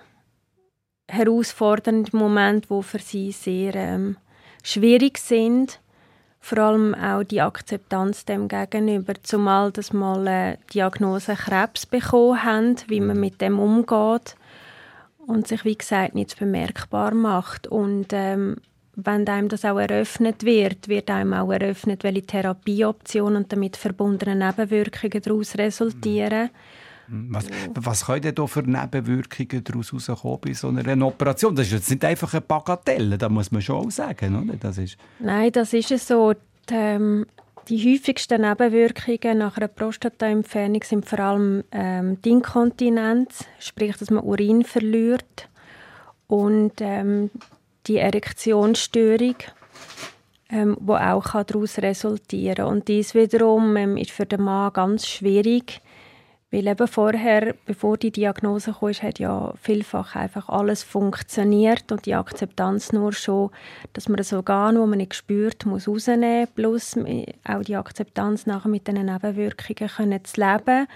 herausfordernde 1.08 2.16
Momente, 2.16 2.68
die 2.70 2.82
für 2.82 2.98
sie 2.98 3.32
sehr 3.32 3.74
ähm, 3.74 4.16
schwierig 4.62 5.18
sind 5.18 5.80
vor 6.44 6.58
allem 6.58 6.94
auch 6.94 7.22
die 7.22 7.40
Akzeptanz 7.40 8.26
dem 8.26 8.48
gegenüber, 8.48 9.14
zumal 9.22 9.72
dass 9.72 9.94
mal 9.94 10.28
eine 10.28 10.58
Diagnose 10.74 11.36
Krebs 11.36 11.86
bekommen 11.86 12.44
haben, 12.44 12.76
wie 12.86 13.00
man 13.00 13.16
mhm. 13.16 13.20
mit 13.20 13.40
dem 13.40 13.58
umgeht 13.58 14.36
und 15.26 15.48
sich 15.48 15.64
wie 15.64 15.74
gesagt 15.74 16.14
nicht 16.14 16.38
bemerkbar 16.38 17.14
macht 17.14 17.66
und 17.66 18.08
ähm, 18.12 18.56
wenn 18.94 19.26
einem 19.26 19.48
das 19.48 19.64
auch 19.64 19.78
eröffnet 19.78 20.44
wird, 20.44 20.88
wird 20.88 21.10
einem 21.10 21.32
auch 21.32 21.50
eröffnet, 21.50 22.04
welche 22.04 22.26
Therapieoptionen 22.26 23.44
und 23.44 23.50
damit 23.50 23.78
verbundene 23.78 24.36
Nebenwirkungen 24.36 25.22
daraus 25.22 25.56
resultieren. 25.56 26.44
Mhm. 26.44 26.83
Was, 27.08 27.46
was 27.74 28.06
können 28.06 28.34
da 28.34 28.46
für 28.46 28.62
Nebenwirkungen 28.62 29.64
daraus 29.64 29.92
herauskommen 29.92 30.38
bei 30.40 30.52
so 30.52 30.68
einer 30.68 31.06
Operation? 31.06 31.54
Das 31.54 31.66
ist 31.66 31.72
jetzt 31.72 31.90
nicht 31.90 32.04
einfach 32.04 32.32
eine 32.32 32.40
Bagatelle, 32.40 33.18
da 33.18 33.28
muss 33.28 33.52
man 33.52 33.62
schon 33.62 33.86
auch 33.86 33.90
sagen, 33.90 34.42
oder? 34.42 34.56
Das 34.56 34.78
ist 34.78 34.96
Nein, 35.18 35.52
das 35.52 35.72
ist 35.72 35.90
es 35.90 36.08
so. 36.08 36.32
Die, 36.32 36.74
ähm, 36.74 37.26
die 37.68 37.94
häufigsten 37.94 38.42
Nebenwirkungen 38.42 39.38
nach 39.38 39.56
einer 39.56 39.68
Prostataentfernung 39.68 40.82
sind 40.82 41.06
vor 41.06 41.18
allem 41.20 41.64
ähm, 41.72 42.20
die 42.22 42.30
Inkontinenz, 42.30 43.44
sprich, 43.58 43.96
dass 43.96 44.10
man 44.10 44.24
Urin 44.24 44.64
verliert 44.64 45.48
und 46.26 46.72
ähm, 46.80 47.30
die 47.86 47.98
Erektionsstörung, 47.98 49.36
ähm, 50.50 50.76
wo 50.80 50.94
auch 50.94 51.42
daraus 51.44 51.78
resultieren 51.78 52.56
kann. 52.56 52.66
Und 52.66 52.88
dies 52.88 53.14
wiederum 53.14 53.76
ähm, 53.76 53.96
ist 53.96 54.10
für 54.10 54.26
den 54.26 54.42
Mann 54.42 54.72
ganz 54.72 55.06
schwierig, 55.06 55.80
weil 56.54 56.68
eben 56.68 56.86
vorher, 56.86 57.52
bevor 57.66 57.96
die 57.96 58.12
Diagnose 58.12 58.76
kam, 58.78 58.92
hat 58.92 59.18
ja 59.18 59.52
vielfach 59.60 60.14
einfach 60.14 60.48
alles 60.48 60.84
funktioniert 60.84 61.90
und 61.90 62.06
die 62.06 62.14
Akzeptanz 62.14 62.92
nur 62.92 63.12
schon, 63.12 63.50
dass 63.92 64.08
man 64.08 64.18
das 64.18 64.32
Organ, 64.32 64.76
das 64.76 64.86
man 64.86 64.98
nicht 64.98 65.14
spürt, 65.14 65.66
muss 65.66 65.88
rausnehmen 65.88 66.46
plus 66.54 66.96
auch 67.42 67.62
die 67.62 67.74
Akzeptanz 67.74 68.46
nachher 68.46 68.68
mit 68.68 68.86
den 68.86 69.04
Nebenwirkungen 69.04 69.90
können 69.90 70.24
zu 70.24 70.40
leben 70.40 70.86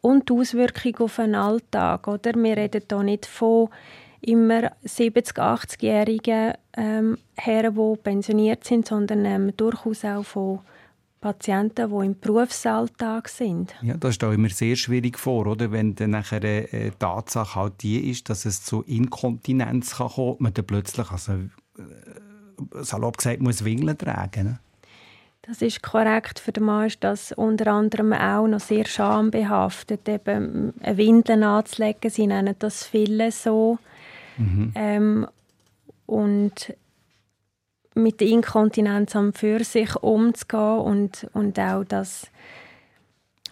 und 0.00 0.28
die 0.28 0.32
Auswirkungen 0.32 0.98
auf 0.98 1.16
den 1.16 1.36
Alltag. 1.36 2.08
Oder? 2.08 2.34
Wir 2.34 2.56
reden 2.56 2.82
hier 2.90 3.02
nicht 3.04 3.26
von 3.26 3.68
immer 4.20 4.72
70-, 4.84 5.38
80-jährigen 5.38 6.54
ähm, 6.76 7.18
Herren, 7.36 7.76
die 7.76 8.02
pensioniert 8.02 8.64
sind, 8.64 8.88
sondern 8.88 9.24
ähm, 9.26 9.56
durchaus 9.56 10.04
auch 10.04 10.24
von 10.24 10.58
Patienten, 11.24 11.88
die 11.88 12.04
im 12.04 12.20
Berufsalltag 12.20 13.30
sind. 13.30 13.74
Ja, 13.80 13.96
das 13.96 14.16
stelle 14.16 14.32
ich 14.34 14.38
mir 14.38 14.50
sehr 14.50 14.76
schwierig 14.76 15.18
vor, 15.18 15.46
oder? 15.46 15.72
wenn 15.72 15.94
dann 15.94 16.10
nachher 16.10 16.42
eine 16.42 16.70
äh, 16.70 16.90
Tatsache 16.98 17.58
halt 17.58 17.82
die 17.82 18.10
ist, 18.10 18.28
dass 18.28 18.44
es 18.44 18.62
zu 18.62 18.82
Inkontinenz 18.82 19.96
kann 19.96 20.08
kommen 20.08 20.36
man 20.40 20.52
dann 20.52 20.66
plötzlich, 20.66 21.10
also, 21.10 21.32
äh, 21.32 22.82
salopp 22.82 23.16
gesagt, 23.16 23.40
muss 23.40 23.64
Windeln 23.64 23.96
tragen. 23.96 24.44
Ne? 24.44 24.58
Das 25.40 25.62
ist 25.62 25.82
korrekt. 25.82 26.40
Für 26.40 26.52
den 26.52 26.64
Mann 26.64 26.88
ist 26.88 27.02
das 27.02 27.32
unter 27.32 27.72
anderem 27.72 28.12
auch 28.12 28.46
noch 28.46 28.60
sehr 28.60 28.84
schambehaftet, 28.84 30.06
eben 30.06 30.74
eine 30.82 30.96
Windel 30.98 31.42
anzulegen. 31.42 32.10
Sie 32.10 32.26
nennen 32.26 32.54
das 32.58 32.84
viele 32.84 33.32
so. 33.32 33.78
Mhm. 34.36 34.72
Ähm, 34.74 35.26
und 36.04 36.74
mit 37.94 38.20
der 38.20 38.28
Inkontinenz 38.28 39.14
am 39.16 39.32
für 39.32 39.62
sich 39.64 39.94
umzugehen 39.96 40.78
und, 40.78 41.26
und 41.32 41.58
auch 41.58 41.84
das 41.84 42.26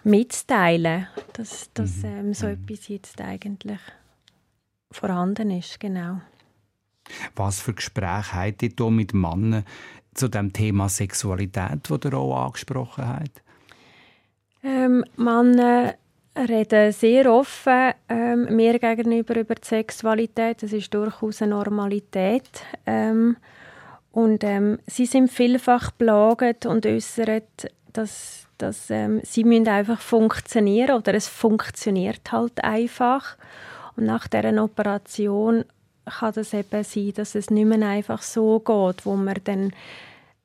mitzuteilen, 0.03 1.07
dass, 1.33 1.71
dass 1.73 1.97
mhm. 1.97 2.05
ähm, 2.05 2.33
so 2.33 2.47
mhm. 2.47 2.53
etwas 2.53 2.87
jetzt 2.87 3.21
eigentlich 3.21 3.79
vorhanden 4.91 5.51
ist, 5.51 5.79
genau. 5.79 6.21
Was 7.35 7.59
für 7.59 7.73
Gespräche 7.73 8.33
habt 8.33 8.63
ihr 8.63 8.89
mit 8.89 9.13
Männern 9.13 9.65
zu 10.13 10.27
dem 10.27 10.53
Thema 10.53 10.89
Sexualität, 10.89 11.89
das 11.89 11.99
ihr 12.03 12.13
auch 12.13 12.45
angesprochen 12.45 13.07
habt? 13.07 13.41
Ähm, 14.63 15.03
Männer 15.17 15.95
reden 16.35 16.91
sehr 16.91 17.31
offen 17.31 17.93
ähm, 18.07 18.55
mir 18.55 18.79
gegenüber 18.79 19.35
über 19.35 19.55
die 19.55 19.67
Sexualität. 19.67 20.63
Das 20.63 20.71
ist 20.71 20.93
durchaus 20.93 21.41
eine 21.41 21.55
Normalität. 21.55 22.63
Ähm, 22.85 23.37
und 24.13 24.43
ähm, 24.43 24.77
sie 24.85 25.07
sind 25.07 25.31
vielfach 25.31 25.89
belagert 25.89 26.67
und 26.67 26.85
äußern, 26.85 27.41
dass, 27.93 28.45
dass 28.59 28.91
ähm, 28.91 29.21
sie 29.23 29.43
müssen 29.43 29.67
einfach 29.67 29.99
funktionieren 29.99 30.97
oder 30.97 31.15
es 31.15 31.27
funktioniert 31.27 32.31
halt 32.31 32.63
einfach. 32.63 33.37
Und 33.97 34.05
nach 34.05 34.27
dieser 34.27 34.63
Operation 34.63 35.65
kann 36.05 36.33
das 36.35 36.53
eben 36.53 36.83
sein, 36.83 37.13
dass 37.15 37.33
es 37.33 37.49
nicht 37.49 37.65
mehr 37.65 37.87
einfach 37.87 38.21
so 38.21 38.59
geht, 38.59 39.03
wo 39.03 39.15
man 39.15 39.35
dann 39.45 39.71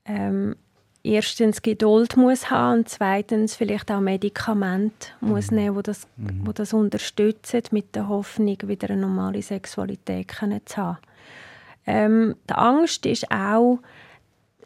ähm, 0.07 0.57
erstens 1.03 1.61
Geduld 1.61 2.17
muss 2.17 2.51
haben 2.51 2.79
und 2.79 2.89
zweitens 2.89 3.55
vielleicht 3.55 3.91
auch 3.91 4.01
Medikamente 4.01 5.09
mhm. 5.21 5.29
muss 5.29 5.51
nehmen, 5.51 5.77
wo 5.77 5.83
das, 5.83 6.07
mhm. 6.17 6.41
wo 6.47 6.53
das 6.53 6.73
unterstützen, 6.73 7.61
mit 7.73 7.95
der 7.95 8.09
Hoffnung, 8.09 8.57
wieder 8.63 8.89
eine 8.89 9.03
normale 9.03 9.43
Sexualität 9.43 10.33
zu 10.65 10.77
haben. 10.79 10.99
Ähm, 11.89 12.37
die 12.49 12.55
Angst 12.55 13.07
ist 13.07 13.31
auch, 13.31 13.79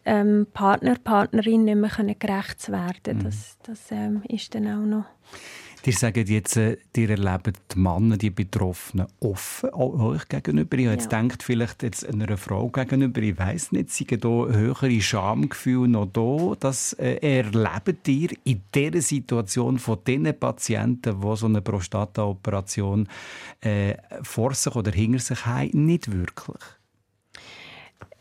ähm, 0.05 0.45
Partner, 0.53 0.95
Partnerin 1.01 1.63
nicht 1.63 1.77
mehr 1.77 2.15
gerecht 2.15 2.69
werden 2.69 3.17
mhm. 3.17 3.23
Das, 3.23 3.57
das 3.63 3.79
ähm, 3.91 4.21
ist 4.27 4.53
dann 4.53 4.67
auch 4.67 4.85
noch 4.85 5.05
Ihr 5.85 5.91
sagt 5.91 6.15
jetzt, 6.15 6.55
äh, 6.55 6.77
ihr 6.95 7.09
erlebt 7.09 7.59
die 7.73 7.79
Männer, 7.79 8.15
die 8.15 8.29
Betroffenen, 8.29 9.07
offen 9.19 9.69
euch 9.73 10.29
gegenüber. 10.29 10.77
Ich 10.77 10.85
ja. 10.85 10.91
jetzt 10.93 11.11
denkt 11.11 11.43
vielleicht 11.43 11.83
jetzt 11.83 12.07
einer 12.07 12.37
Frau 12.37 12.69
gegenüber, 12.69 13.21
ich 13.21 13.37
weiß 13.37 13.73
nicht, 13.73 13.91
sind 13.91 14.23
da 14.23 14.29
höhere 14.29 15.01
Schamgefühle 15.01 15.89
noch 15.89 16.05
da? 16.05 16.55
Das 16.57 16.93
äh, 16.93 17.15
erlebt 17.17 18.07
ihr 18.07 18.29
in 18.45 18.61
dieser 18.73 19.01
Situation 19.01 19.77
von 19.77 19.99
den 20.07 20.33
Patienten, 20.39 21.19
die 21.19 21.35
so 21.35 21.47
eine 21.47 21.61
Prostata-Operation 21.61 23.09
äh, 23.59 23.95
vor 24.21 24.53
sich 24.53 24.73
oder 24.73 24.91
hinter 24.91 25.19
sich 25.19 25.45
haben, 25.45 25.85
nicht 25.85 26.13
wirklich? 26.13 26.63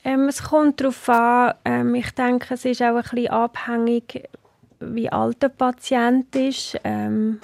Ähm, 0.05 0.29
es 0.29 0.43
kommt 0.43 0.81
darauf 0.81 1.09
an. 1.09 1.55
Ähm, 1.65 1.95
ich 1.95 2.11
denke, 2.13 2.55
es 2.55 2.65
ist 2.65 2.83
auch 2.83 2.97
ein 2.97 3.03
bisschen 3.03 3.29
abhängig, 3.29 4.29
wie 4.81 5.11
alt 5.11 5.43
der 5.43 5.49
Patient 5.49 6.35
ist. 6.35 6.79
Ähm, 6.85 7.41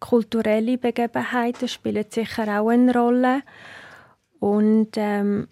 kulturelle 0.00 0.78
Begebenheiten 0.78 1.68
spielen 1.68 2.04
sicher 2.08 2.60
auch 2.60 2.68
eine 2.68 2.92
Rolle. 2.92 3.42
Und 4.40 4.90
ähm, 4.96 5.48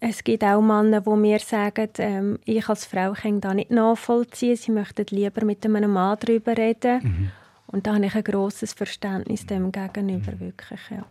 es 0.00 0.24
gibt 0.24 0.44
auch 0.44 0.60
Männer, 0.60 1.00
die 1.00 1.10
mir 1.10 1.38
sagen, 1.38 1.88
ähm, 1.98 2.38
ich 2.44 2.68
als 2.68 2.84
Frau 2.84 3.12
kann 3.12 3.40
das 3.40 3.54
nicht 3.54 3.70
nachvollziehen. 3.70 4.56
Sie 4.56 4.72
möchten 4.72 5.06
lieber 5.10 5.44
mit 5.44 5.64
einem 5.64 5.92
Mann 5.92 6.18
darüber 6.20 6.56
reden. 6.56 7.00
Mhm. 7.02 7.30
Und 7.66 7.86
da 7.86 7.94
habe 7.94 8.04
ich 8.04 8.14
ein 8.14 8.22
grosses 8.22 8.74
Verständnis 8.74 9.46
dem 9.46 9.72
gegenüber, 9.72 10.32
mhm. 10.32 10.40
wirklich, 10.40 10.80
ja. 10.90 11.04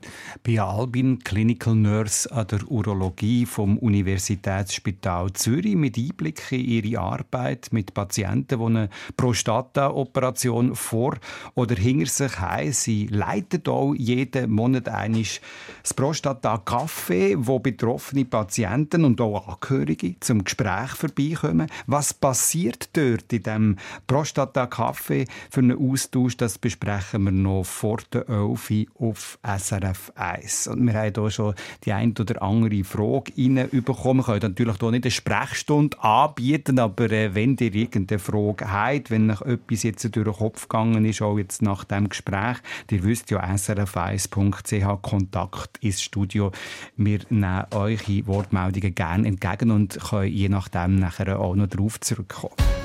Pia 0.43 0.69
Albin, 0.69 1.19
Clinical 1.19 1.73
Nurse 1.75 2.31
an 2.31 2.47
der 2.47 2.69
Urologie 2.69 3.45
vom 3.45 3.77
Universitätsspital 3.79 5.33
Zürich, 5.33 5.75
mit 5.75 5.97
Einblick 5.97 6.51
in 6.51 6.65
ihre 6.65 7.01
Arbeit 7.01 7.69
mit 7.71 7.93
Patienten, 7.93 8.59
die 8.59 8.65
eine 8.65 8.89
Prostata-Operation 9.17 10.75
vor 10.75 11.17
oder 11.55 11.75
hinter 11.75 12.05
sich 12.05 12.39
haben. 12.39 12.71
Sie 12.71 13.07
leitet 13.07 13.67
auch 13.67 13.93
jeden 13.95 14.51
Monat 14.51 14.87
einisch 14.87 15.41
das 15.81 15.95
Prostata-Café, 15.95 17.35
wo 17.37 17.59
betroffene 17.59 18.25
Patienten 18.25 19.05
und 19.05 19.19
auch 19.19 19.47
Angehörige 19.47 20.19
zum 20.19 20.43
Gespräch 20.43 20.91
vorbeikommen. 20.91 21.67
Was 21.87 22.13
passiert 22.13 22.95
dort 22.95 23.33
in 23.33 23.43
diesem 23.43 23.77
Prostata-Café 24.07 25.27
für 25.49 25.59
einen 25.59 25.77
Austausch, 25.77 26.37
das 26.43 26.57
besprechen 26.57 27.23
wir 27.23 27.31
noch 27.31 27.63
vor 27.63 27.99
der 28.11 28.27
11 28.27 28.87
auf 28.99 29.39
SRF 29.43 30.11
1. 30.15 30.67
Und 30.67 30.85
wir 30.85 30.93
haben 30.93 31.13
hier 31.15 31.31
schon 31.31 31.55
die 31.85 31.93
eine 31.93 32.11
oder 32.19 32.41
andere 32.41 32.83
Frage 32.83 33.31
reinbekommen. 33.37 34.17
Wir 34.17 34.23
können 34.25 34.39
natürlich 34.41 34.75
hier 34.77 34.91
nicht 34.91 35.05
eine 35.05 35.11
Sprechstunde 35.11 36.03
anbieten, 36.03 36.79
aber 36.79 37.09
äh, 37.11 37.33
wenn 37.33 37.55
ihr 37.61 37.73
irgendeine 37.73 38.19
Frage 38.19 38.69
habt, 38.69 39.09
wenn 39.09 39.31
euch 39.31 39.39
etwas 39.39 39.83
jetzt 39.83 40.03
durch 40.03 40.25
den 40.25 40.33
Kopf 40.33 40.67
gegangen 40.67 41.05
ist, 41.05 41.21
auch 41.21 41.37
jetzt 41.37 41.61
nach 41.61 41.85
dem 41.85 42.09
Gespräch, 42.09 42.57
ihr 42.91 43.03
wisst 43.05 43.31
ja 43.31 43.41
srf1.ch 43.41 45.01
Kontakt 45.01 45.77
ins 45.77 46.01
Studio. 46.01 46.51
Wir 46.97 47.19
nehmen 47.29 47.63
eure 47.71 48.27
Wortmeldungen 48.27 48.93
gerne 48.93 49.29
entgegen 49.29 49.71
und 49.71 49.97
können 49.97 50.27
je 50.27 50.49
nachdem 50.49 50.97
nachher 50.97 51.39
auch 51.39 51.55
noch 51.55 51.67
darauf 51.67 52.01
zurückkommen. 52.01 52.82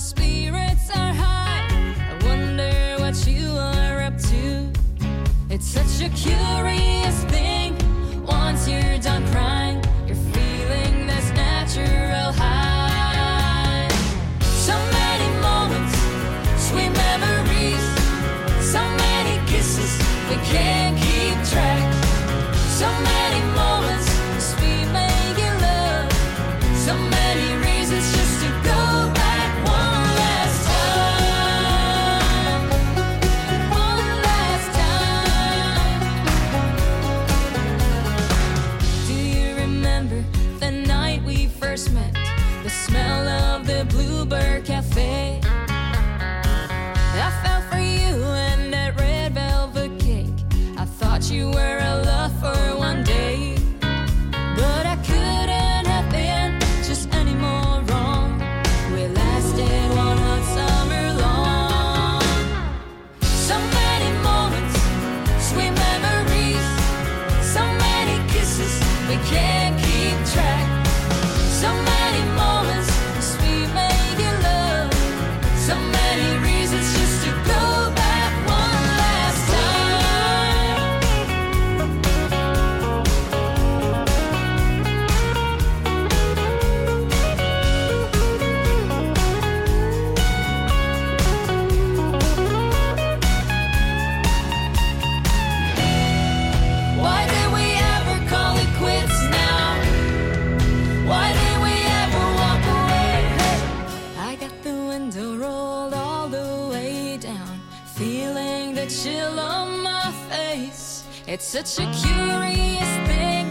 spirits 0.00 0.90
are 0.90 1.12
high. 1.12 1.68
I 2.10 2.26
wonder 2.26 2.96
what 2.98 3.26
you 3.26 3.50
are 3.50 4.00
up 4.00 4.16
to. 4.30 4.72
It's 5.50 5.66
such 5.66 6.00
a 6.00 6.08
curious. 6.14 6.99
Thing. 113.06 113.46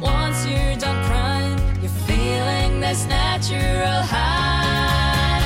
Once 0.00 0.46
you're 0.46 0.76
done 0.76 1.04
crying, 1.04 1.58
you're 1.82 1.98
feeling 2.08 2.80
this 2.80 3.04
natural 3.06 4.00
high. 4.14 5.42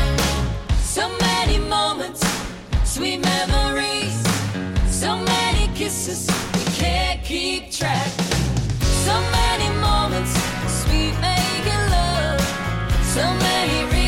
So 0.78 1.10
many 1.20 1.58
moments, 1.58 2.22
sweet 2.84 3.18
memories, 3.18 4.16
so 4.86 5.16
many 5.16 5.66
kisses, 5.74 6.30
we 6.54 6.64
can't 6.80 7.20
keep 7.24 7.72
track. 7.72 8.12
So 9.06 9.14
many 9.40 9.68
moments, 9.80 10.32
sweet 10.82 11.14
making 11.20 11.84
love, 11.96 12.40
so 13.16 13.24
many 13.48 14.01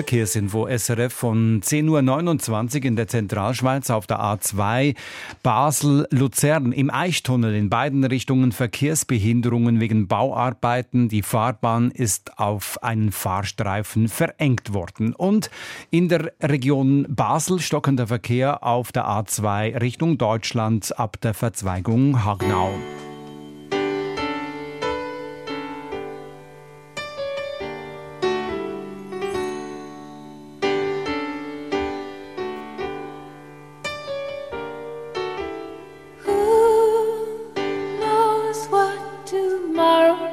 Verkehrsinfo 0.00 0.66
SRF 0.66 1.12
von 1.12 1.60
10.29 1.60 2.78
Uhr 2.78 2.84
in 2.86 2.96
der 2.96 3.06
Zentralschweiz 3.06 3.90
auf 3.90 4.06
der 4.06 4.18
A2 4.18 4.96
Basel-Luzern 5.42 6.72
im 6.72 6.88
Eichtunnel 6.90 7.54
in 7.54 7.68
beiden 7.68 8.02
Richtungen 8.04 8.52
Verkehrsbehinderungen 8.52 9.78
wegen 9.78 10.08
Bauarbeiten. 10.08 11.10
Die 11.10 11.20
Fahrbahn 11.20 11.90
ist 11.90 12.38
auf 12.38 12.82
einen 12.82 13.12
Fahrstreifen 13.12 14.08
verengt 14.08 14.72
worden. 14.72 15.14
Und 15.14 15.50
in 15.90 16.08
der 16.08 16.32
Region 16.40 17.04
Basel 17.10 17.60
stockender 17.60 18.06
Verkehr 18.06 18.64
auf 18.64 18.92
der 18.92 19.04
A2 19.04 19.82
Richtung 19.82 20.16
Deutschland 20.16 20.98
ab 20.98 21.20
der 21.20 21.34
Verzweigung 21.34 22.24
Hagnau. 22.24 22.72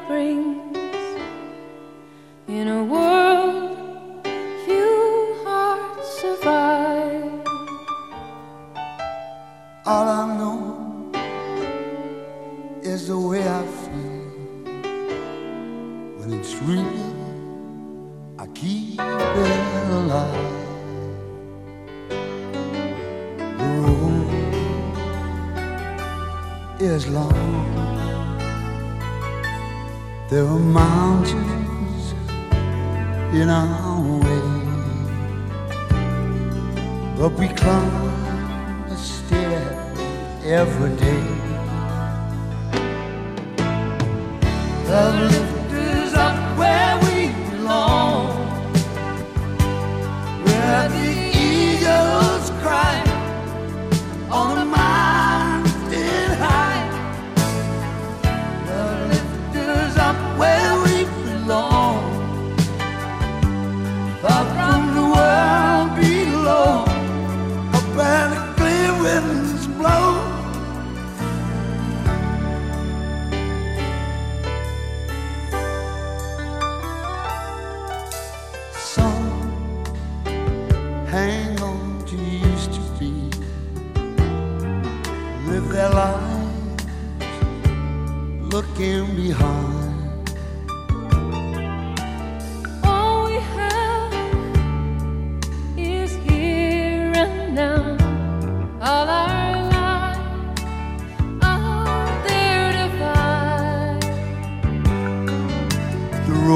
Brings? 0.08 0.78
In 2.48 2.67
a 2.70 2.84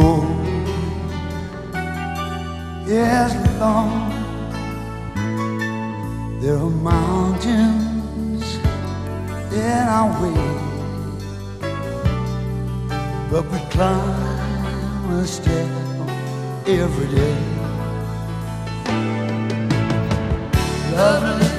Road 0.01 0.25
is 2.87 3.33
long. 3.59 4.09
There 6.41 6.57
are 6.57 6.69
mountains 6.69 8.45
in 9.53 9.83
our 9.97 10.09
way, 10.21 10.43
but 13.31 13.43
we 13.51 13.59
climb 13.69 15.11
a 15.19 15.27
step 15.27 15.69
every 16.65 17.07
day. 17.15 17.37
Love 20.95 21.50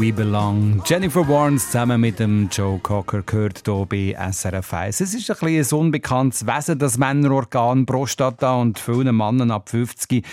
We 0.00 0.14
Belong. 0.14 0.82
Jennifer 0.86 1.28
Warnes 1.28 1.66
zusammen 1.66 2.00
mit 2.00 2.20
dem 2.20 2.48
Joe 2.50 2.78
Cocker 2.78 3.20
gehört 3.20 3.60
hier 3.66 3.86
bei 3.86 4.16
SRF 4.32 4.72
1. 4.72 5.02
Es 5.02 5.12
ist 5.12 5.30
ein, 5.30 5.36
bisschen 5.38 5.78
ein 5.78 5.84
unbekanntes 5.86 6.46
Wesen, 6.46 6.78
das 6.78 6.96
Männerorgan 6.96 7.84
Prostata 7.84 8.54
und 8.54 8.78
vielen 8.78 9.14
Männern 9.14 9.50
ab 9.50 9.68
50 9.68 10.24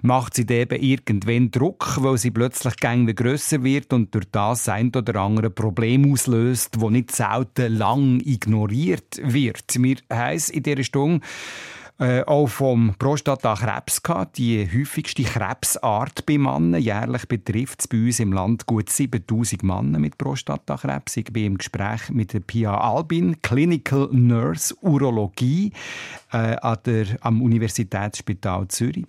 macht 0.00 0.36
sie 0.36 0.46
eben 0.48 0.80
irgendwann 0.80 1.50
Druck, 1.50 1.98
weil 2.00 2.16
sie 2.16 2.30
plötzlich 2.30 2.76
gängig 2.76 3.18
grösser 3.18 3.62
wird 3.62 3.92
und 3.92 4.14
durch 4.14 4.24
das 4.32 4.70
ein 4.70 4.90
oder 4.96 5.16
andere 5.16 5.50
Problem 5.50 6.10
auslöst, 6.10 6.76
das 6.80 6.90
nicht 6.90 7.14
selten 7.14 7.76
lang 7.76 8.20
ignoriert 8.24 9.20
wird. 9.22 9.82
Wir 9.82 9.96
heissen 10.10 10.54
in 10.54 10.62
dieser 10.62 10.82
Stunde 10.82 11.20
äh, 12.00 12.22
auch 12.24 12.48
vom 12.48 12.94
Prostatakrebs 12.98 14.02
gehabt, 14.02 14.38
die 14.38 14.66
häufigste 14.66 15.22
Krebsart 15.22 16.24
bei 16.24 16.38
Männern. 16.38 16.80
Jährlich 16.80 17.28
betrifft 17.28 17.80
es 17.80 17.88
bei 17.88 17.98
uns 17.98 18.20
im 18.20 18.32
Land 18.32 18.64
gut 18.64 18.88
7000 18.88 19.62
Männer 19.62 19.98
mit 19.98 20.16
Prostatakrebs. 20.16 21.18
Ich 21.18 21.30
bin 21.30 21.44
im 21.44 21.58
Gespräch 21.58 22.08
mit 22.08 22.32
der 22.32 22.40
Pia 22.40 22.74
Albin, 22.74 23.42
Clinical 23.42 24.08
Nurse 24.12 24.74
Urologie 24.80 25.72
äh, 26.32 26.56
an 26.56 26.78
der, 26.86 27.06
am 27.20 27.42
Universitätsspital 27.42 28.68
Zürich. 28.68 29.04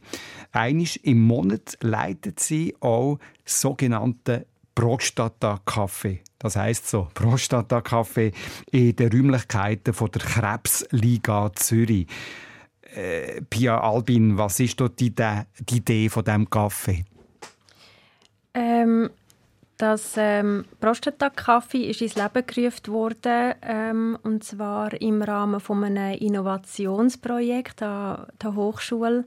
Einisch 0.51 0.97
im 0.97 1.21
Monat 1.21 1.77
leitet 1.79 2.41
sie 2.41 2.75
auch 2.81 3.19
sogenannte 3.45 4.45
Prostata-Kaffee. 4.75 6.19
Das 6.39 6.57
heißt 6.57 6.89
so, 6.89 7.07
Prostata-Kaffee 7.13 8.33
in 8.71 8.95
den 8.97 9.11
Räumlichkeiten 9.13 9.93
von 9.93 10.11
der 10.11 10.21
Krebsliga 10.23 11.51
Zürich. 11.55 12.07
Äh, 12.95 13.41
Pia 13.49 13.79
Albin, 13.79 14.37
was 14.37 14.59
ist 14.59 14.79
dort 14.79 14.99
die, 14.99 15.07
Idee- 15.07 15.45
die 15.59 15.77
Idee 15.77 16.09
von 16.09 16.23
diesem 16.23 16.49
Kaffee? 16.49 17.03
Ähm, 18.53 19.09
das 19.77 20.13
ähm, 20.17 20.65
Prostata-Kaffee 20.79 21.89
ist 21.89 22.01
ins 22.01 22.15
Leben 22.15 22.45
gerufen 22.45 22.87
worden, 22.93 23.53
ähm, 23.61 24.17
und 24.23 24.43
zwar 24.43 24.93
im 25.01 25.21
Rahmen 25.21 25.59
von 25.59 25.83
einem 25.83 26.17
Innovationsprojekt 26.19 27.81
an 27.81 28.27
der 28.41 28.55
Hochschule, 28.55 29.25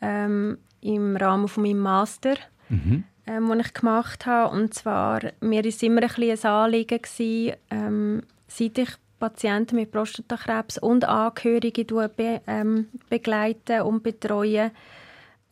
ähm, 0.00 0.58
im 0.82 1.16
Rahmen 1.16 1.48
von 1.48 1.62
meinem 1.62 1.78
Master, 1.78 2.34
ähm, 2.68 3.48
den 3.48 3.60
ich 3.60 3.72
gemacht 3.72 4.26
habe. 4.26 4.54
Und 4.54 4.74
zwar, 4.74 5.20
mir 5.40 5.64
ist 5.64 5.82
immer 5.82 6.02
ein, 6.02 6.10
ein 6.30 6.44
Anliegen 6.44 7.00
gewesen, 7.00 7.56
ähm, 7.70 8.22
seit 8.48 8.76
ich 8.78 8.90
Patienten 9.22 9.76
mit 9.76 9.92
Prostatakrebs 9.92 10.78
und 10.78 11.04
Angehörige 11.04 11.84
be 11.84 12.40
ähm, 12.48 12.88
begleite 13.08 13.84
und 13.84 14.02
betreue, 14.02 14.72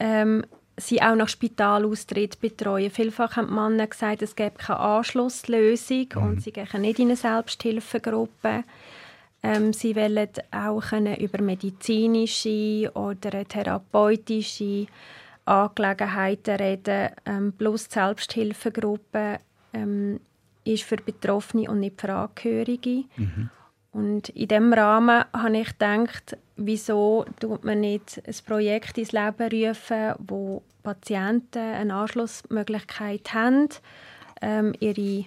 ähm, 0.01 0.45
sie 0.77 1.01
auch 1.01 1.15
nach 1.15 1.29
Spitalaustritt 1.29 2.41
betreuen. 2.41 2.91
Vielfach 2.91 3.37
haben 3.37 3.47
die 3.47 3.55
Männer 3.55 3.87
gesagt, 3.87 4.23
es 4.23 4.35
gäbe 4.35 4.57
keine 4.59 4.81
Anschlusslösung 4.81 6.09
und 6.17 6.43
sie 6.43 6.51
gehen 6.51 6.67
nicht 6.81 6.99
in 6.99 7.09
eine 7.09 7.17
Selbsthilfegruppe. 7.17 8.65
Ähm, 9.45 9.73
sie 9.73 9.95
wollen 9.95 10.29
auch 10.51 10.81
können 10.81 11.17
über 11.19 11.41
medizinische 11.41 12.91
oder 12.95 13.45
therapeutische 13.47 14.87
Angelegenheiten 15.45 16.57
reden. 16.57 17.11
Ähm, 17.25 17.53
plus 17.57 17.87
die 17.87 17.95
Selbsthilfegruppe 17.95 19.39
ähm, 19.73 20.19
ist 20.65 20.83
für 20.83 20.97
Betroffene 20.97 21.71
und 21.71 21.79
nicht 21.79 22.01
für 22.01 22.13
Angehörige. 22.13 23.05
Und 23.93 24.29
in 24.31 24.49
diesem 24.49 24.73
Rahmen 24.73 25.25
habe 25.33 25.59
ich 25.59 25.69
gedacht, 25.69 26.37
wieso 26.57 27.25
tut 27.41 27.65
man 27.65 27.81
nicht 27.81 28.23
ein 28.25 28.35
Projekt 28.47 28.99
ins 28.99 29.13
Leben 29.13 29.67
rufen, 29.69 30.15
wo 30.19 30.63
Patienten 30.83 31.59
eine 31.59 31.95
Anschlussmöglichkeit 31.95 33.35
haben. 33.35 33.69
Ähm, 34.41 34.75
ihre 34.79 35.27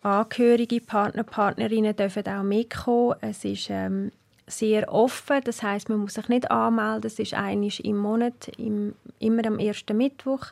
Angehörige, 0.00 0.80
Partner, 0.80 1.22
Partnerinnen 1.22 1.94
dürfen 1.94 2.26
auch 2.26 2.42
mitkommen. 2.42 3.16
Es 3.20 3.44
ist 3.44 3.68
ähm, 3.70 4.10
sehr 4.46 4.92
offen, 4.92 5.40
das 5.44 5.62
heißt, 5.62 5.88
man 5.88 5.98
muss 5.98 6.14
sich 6.14 6.28
nicht 6.28 6.50
anmelden. 6.50 7.06
Es 7.06 7.18
ist 7.18 7.34
einmal 7.34 7.70
im 7.82 7.96
Monat, 7.96 8.48
im, 8.58 8.94
immer 9.20 9.46
am 9.46 9.58
ersten 9.58 9.96
Mittwoch 9.96 10.46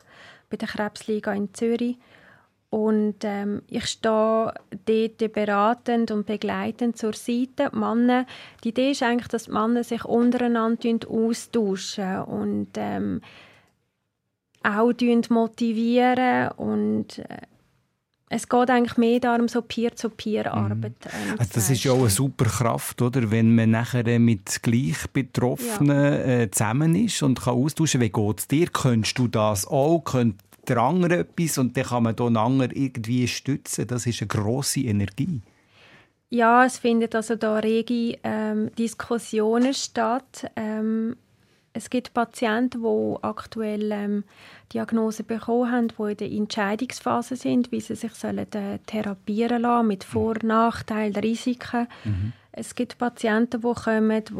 bei 0.49 0.57
der 0.57 0.67
Krebsliga 0.67 1.33
in 1.33 1.53
Zürich. 1.53 1.97
Und 2.71 3.15
ähm, 3.23 3.63
ich 3.67 3.85
stehe 3.85 4.53
dort 4.85 5.33
beratend 5.33 6.09
und 6.09 6.25
begleitend 6.25 6.97
zur 6.97 7.11
Seite. 7.11 7.69
Die 7.69 7.77
Männer, 7.77 8.25
die 8.63 8.69
Idee 8.69 8.91
ist 8.91 9.03
eigentlich, 9.03 9.27
dass 9.27 9.45
die 9.45 9.51
Männer 9.51 9.83
sich 9.83 10.05
untereinander 10.05 10.97
austauschen 11.09 12.21
und 12.21 12.69
ähm, 12.75 13.21
auch 14.63 14.93
motivieren 15.29 16.49
und 16.55 17.19
äh, 17.19 17.41
es 18.33 18.47
geht 18.47 18.69
eigentlich 18.69 18.95
mehr 18.95 19.19
darum, 19.19 19.49
so 19.49 19.61
Peer-zu-Peer-Arbeit 19.61 20.93
ähm, 21.05 21.35
Also 21.37 21.51
das 21.53 21.69
ist 21.69 21.83
ja 21.83 21.91
auch 21.91 21.99
eine 21.99 22.09
super 22.09 22.45
Kraft, 22.45 23.01
oder? 23.01 23.29
wenn 23.29 23.53
man 23.53 23.71
nachher 23.71 24.07
äh, 24.07 24.19
mit 24.19 24.63
gleich 24.63 25.05
Betroffenen 25.11 26.13
äh, 26.13 26.49
zusammen 26.49 26.95
ist 26.95 27.21
und 27.23 27.41
kann 27.41 27.55
austauschen 27.55 27.99
wie 27.99 28.09
geht 28.09 28.39
es 28.39 28.47
dir, 28.47 28.67
könntest 28.67 29.17
du 29.17 29.27
das 29.27 29.67
auch, 29.67 29.99
könnte 30.05 30.37
der 30.67 30.77
andere 30.77 31.19
etwas 31.19 31.57
und 31.57 31.75
dann 31.75 31.85
kann 31.85 32.03
man 32.03 32.15
den 32.15 32.37
anderen 32.37 32.71
irgendwie 32.71 33.27
stützen. 33.27 33.87
Das 33.87 34.05
ist 34.05 34.21
eine 34.21 34.27
grosse 34.27 34.81
Energie. 34.81 35.41
Ja, 36.29 36.65
es 36.65 36.77
findet 36.77 37.13
also 37.13 37.35
da 37.35 37.57
rege 37.57 38.17
ähm, 38.23 38.71
Diskussionen 38.77 39.73
statt. 39.73 40.49
Ähm, 40.55 41.17
es 41.73 41.89
gibt 41.89 42.13
Patienten, 42.13 42.81
die 42.81 43.15
aktuell 43.21 43.91
ähm, 43.91 44.23
Diagnose 44.73 45.23
bekommen 45.23 45.71
haben, 45.71 45.87
die 45.89 46.11
in 46.11 46.17
der 46.17 46.31
Entscheidungsphase 46.31 47.35
sind, 47.35 47.71
wie 47.71 47.81
sie 47.81 47.95
sich 47.95 48.13
sollen, 48.13 48.51
äh, 48.53 48.79
therapieren 48.85 49.61
lassen 49.61 49.87
mit 49.87 50.03
Vor- 50.03 50.35
und 50.35 50.43
Nachteilen, 50.43 51.15
Risiken. 51.15 51.87
Es 52.51 52.75
gibt 52.75 52.97
Patienten, 52.97 53.61
die 53.61 53.73
kommen, 53.73 54.23
die 54.23 54.33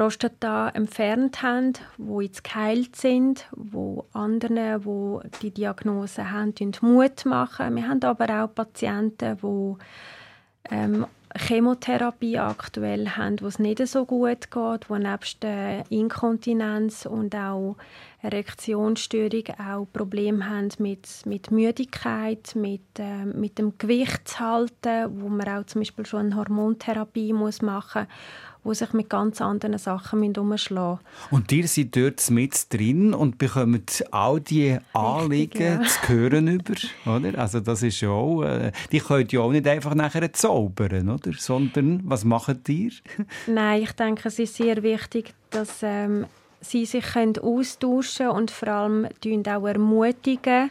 Prostata 0.00 0.70
entfernt 0.70 1.42
haben, 1.42 1.74
die 1.98 2.24
jetzt 2.24 2.42
geheilt 2.42 2.96
sind, 2.96 3.46
wo 3.54 4.06
anderen, 4.14 4.80
die 4.80 5.30
die 5.42 5.50
Diagnose 5.50 6.30
haben, 6.30 6.54
Mut 6.80 7.26
machen. 7.26 7.76
Wir 7.76 7.86
haben 7.86 8.02
aber 8.04 8.42
auch 8.42 8.54
Patienten, 8.54 9.36
die 9.42 10.74
ähm, 10.74 11.04
Chemotherapie 11.36 12.38
aktuell 12.38 13.10
haben, 13.10 13.42
wo 13.42 13.46
es 13.46 13.58
nicht 13.58 13.86
so 13.86 14.06
gut 14.06 14.50
geht, 14.50 14.88
wo 14.88 14.96
nebst 14.96 15.42
der 15.42 15.84
Inkontinenz 15.90 17.04
und 17.04 17.36
auch 17.36 17.76
Erektionsstörung 18.22 19.44
auch 19.58 19.86
Probleme 19.92 20.48
haben 20.48 20.70
mit, 20.78 21.24
mit 21.26 21.50
Müdigkeit, 21.50 22.54
mit, 22.54 22.98
äh, 22.98 23.26
mit 23.26 23.58
dem 23.58 23.76
Gewicht 23.76 24.28
zu 24.28 24.40
halten, 24.40 25.20
wo 25.20 25.28
man 25.28 25.46
auch 25.48 25.66
zum 25.66 25.82
Beispiel 25.82 26.06
schon 26.06 26.26
eine 26.26 26.36
Hormontherapie 26.36 27.34
muss 27.34 27.60
machen 27.62 28.06
muss, 28.06 28.49
wo 28.62 28.74
sich 28.74 28.92
mit 28.92 29.08
ganz 29.08 29.40
anderen 29.40 29.78
Sachen 29.78 30.36
umschlagen 30.36 30.98
müssen. 30.98 31.36
Und 31.36 31.52
ihr 31.52 31.66
seid 31.66 31.96
dort 31.96 32.30
mit 32.30 32.72
drin 32.72 33.14
und 33.14 33.38
bekommt 33.38 34.04
all 34.10 34.40
die 34.40 34.78
Anliegen 34.92 35.62
ja. 35.62 35.82
zu 35.82 36.08
hören 36.08 36.48
über, 36.48 36.74
oder? 37.06 37.38
Also 37.38 37.60
das 37.60 37.82
ist 37.82 38.00
ja 38.00 38.10
auch, 38.10 38.42
äh, 38.42 38.72
die 38.92 39.00
könnt 39.00 39.32
ja 39.32 39.40
auch 39.40 39.52
nicht 39.52 39.66
einfach 39.66 39.94
nachher 39.94 40.32
zaubern, 40.32 41.08
oder? 41.08 41.32
Sondern, 41.36 42.02
was 42.04 42.24
macht 42.24 42.68
ihr? 42.68 42.92
Nein, 43.46 43.82
ich 43.82 43.92
denke, 43.92 44.28
es 44.28 44.38
ist 44.38 44.54
sehr 44.56 44.82
wichtig, 44.82 45.32
dass 45.50 45.82
ähm, 45.82 46.26
sie 46.60 46.84
sich 46.84 47.04
können 47.04 47.38
austauschen 47.38 48.28
und 48.28 48.50
vor 48.50 48.68
allem 48.68 49.06
auch 49.06 49.66
ermutigen 49.66 50.70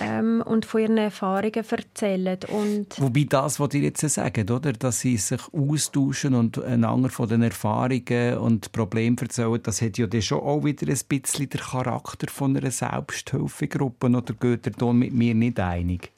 ähm, 0.00 0.42
und 0.44 0.66
von 0.66 0.80
ihren 0.80 0.98
Erfahrungen 0.98 1.52
erzählen. 1.54 2.38
Und 2.48 3.00
Wobei 3.00 3.24
das, 3.28 3.60
was 3.60 3.74
ihr 3.74 3.82
jetzt 3.82 4.08
sagt, 4.08 4.50
oder? 4.50 4.72
dass 4.72 5.00
sie 5.00 5.16
sich 5.16 5.40
austauschen 5.52 6.34
und 6.34 6.62
einander 6.62 7.08
von 7.08 7.28
den 7.28 7.42
Erfahrungen 7.42 8.38
und 8.38 8.72
Problemen 8.72 9.16
erzählen, 9.18 9.60
das 9.62 9.82
hat 9.82 9.98
ja 9.98 10.06
dann 10.06 10.22
schon 10.22 10.40
auch 10.40 10.64
wieder 10.64 10.86
ein 10.86 11.00
bisschen 11.08 11.48
den 11.48 11.60
Charakter 11.60 12.28
von 12.28 12.56
einer 12.56 12.70
Selbsthilfegruppe. 12.70 14.06
Oder 14.06 14.34
geht 14.34 14.66
ihr 14.66 14.72
da 14.72 14.92
mit 14.92 15.12
mir 15.12 15.34
nicht 15.34 15.58
einig? 15.60 16.12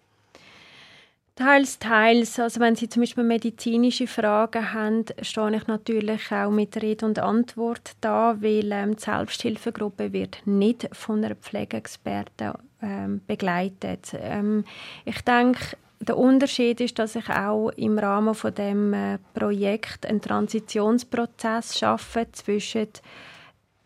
Teils, 1.39 1.79
teils. 1.79 2.41
Also 2.41 2.59
wenn 2.59 2.75
Sie 2.75 2.89
zum 2.89 3.03
Beispiel 3.03 3.23
medizinische 3.23 4.09
Fragen 4.09 4.73
haben, 4.73 5.05
stehe 5.23 5.55
ich 5.55 5.69
natürlich 5.69 6.33
auch 6.33 6.51
mit 6.51 6.83
Rede 6.83 7.07
und 7.07 7.21
Antwort 7.21 7.93
da, 8.01 8.37
weil 8.41 8.73
ähm, 8.73 8.97
die 8.97 9.03
Selbsthilfegruppe 9.03 10.13
wird 10.13 10.39
nicht 10.47 10.89
von 10.93 11.25
einer 11.25 11.37
Pflegeexpertin 11.37 12.55
ähm, 12.83 13.21
begleitet. 13.27 14.15
Ähm, 14.15 14.65
ich 15.05 15.21
denke, 15.23 15.77
der 16.01 16.17
Unterschied 16.17 16.81
ist, 16.81 16.99
dass 16.99 17.17
ich 17.17 17.29
auch 17.29 17.71
im 17.71 17.99
Rahmen 17.99 18.35
von 18.35 18.55
dem 18.55 18.93
äh, 18.93 19.19
Projekt 19.35 20.07
einen 20.07 20.21
Transitionsprozess 20.21 21.79
schaffe 21.79 22.27
zwischen 22.33 22.89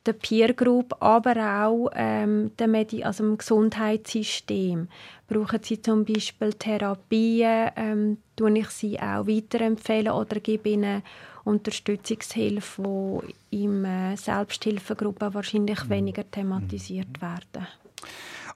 der 0.04 0.14
Peer 0.14 0.52
Group, 0.52 0.96
aber 1.00 1.64
auch 1.64 1.90
ähm, 1.94 2.50
der 2.58 2.68
Medi 2.68 3.04
also 3.04 3.24
im 3.24 3.38
Gesundheitssystem. 3.38 4.88
Brauchen 5.28 5.62
Sie 5.62 5.80
zum 5.80 6.04
Beispiel 6.04 6.52
Therapien, 6.54 7.70
ähm, 7.76 8.18
tue 8.36 8.58
ich 8.58 8.68
sie 8.68 8.98
auch 8.98 9.26
weiterempfehlen 9.26 10.12
oder 10.12 10.40
gebe 10.40 10.70
ihnen 10.70 11.02
Unterstützungshilfe, 11.44 13.22
die 13.50 13.64
in 13.64 13.84
äh, 13.84 14.16
Selbsthilfegruppen 14.16 15.34
wahrscheinlich 15.34 15.88
weniger 15.88 16.28
thematisiert 16.30 17.20
werden. 17.20 17.66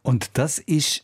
Und 0.07 0.39
das 0.39 0.61
ist 0.61 1.03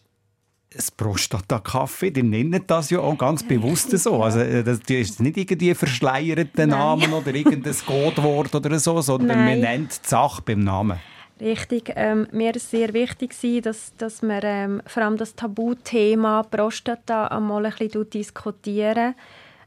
das 0.70 0.92
Prostata-Kaffee, 0.92 2.12
die 2.12 2.22
nennen 2.22 2.62
das 2.68 2.88
ja 2.90 3.00
auch 3.00 3.18
ganz 3.18 3.42
bewusst 3.42 3.90
so. 3.98 4.22
Also, 4.22 4.38
äh, 4.38 4.62
das 4.62 4.78
ist 4.88 5.20
nicht 5.20 5.36
irgendwie 5.36 5.74
verschleierter 5.74 6.68
Namen 6.68 7.12
oder 7.12 7.34
irgendein 7.34 7.74
Codewort 7.84 8.54
oder 8.54 8.78
so, 8.78 9.00
sondern 9.00 9.38
man 9.38 9.60
Nein. 9.60 9.60
nennt 9.60 10.04
die 10.04 10.08
Sache 10.08 10.40
beim 10.42 10.60
Namen. 10.60 11.00
Richtig. 11.40 11.92
Ähm, 11.96 12.28
mir 12.30 12.54
ist 12.54 12.70
sehr 12.70 12.94
wichtig, 12.94 13.34
dass, 13.62 13.92
dass 13.98 14.22
wir 14.22 14.44
ähm, 14.44 14.80
vor 14.86 15.02
allem 15.02 15.16
das 15.16 15.34
Tabuthema 15.34 16.44
Prostata 16.44 17.26
einmal 17.26 17.66
ein 17.66 17.74
bisschen 17.76 18.08
diskutieren. 18.08 19.16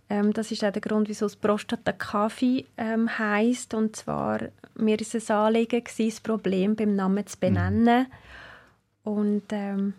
Ähm, 0.10 0.32
das 0.32 0.50
ist 0.52 0.64
auch 0.64 0.72
der 0.72 0.82
Grund, 0.82 1.10
wieso 1.10 1.26
es 1.26 1.36
Prostata-Kaffee 1.36 2.64
ähm, 2.78 3.20
heisst. 3.20 3.74
Und 3.74 3.98
zwar, 3.98 4.40
mir 4.76 4.98
ist 4.98 5.14
es 5.14 5.30
ein 5.30 5.36
Anliegen, 5.36 5.84
das 5.84 6.22
Problem 6.22 6.78
beim 6.78 6.96
Namen 6.96 7.28
zu 7.28 7.38
benennen. 7.38 8.08
Und 9.06 9.44
ähm, 9.52 9.94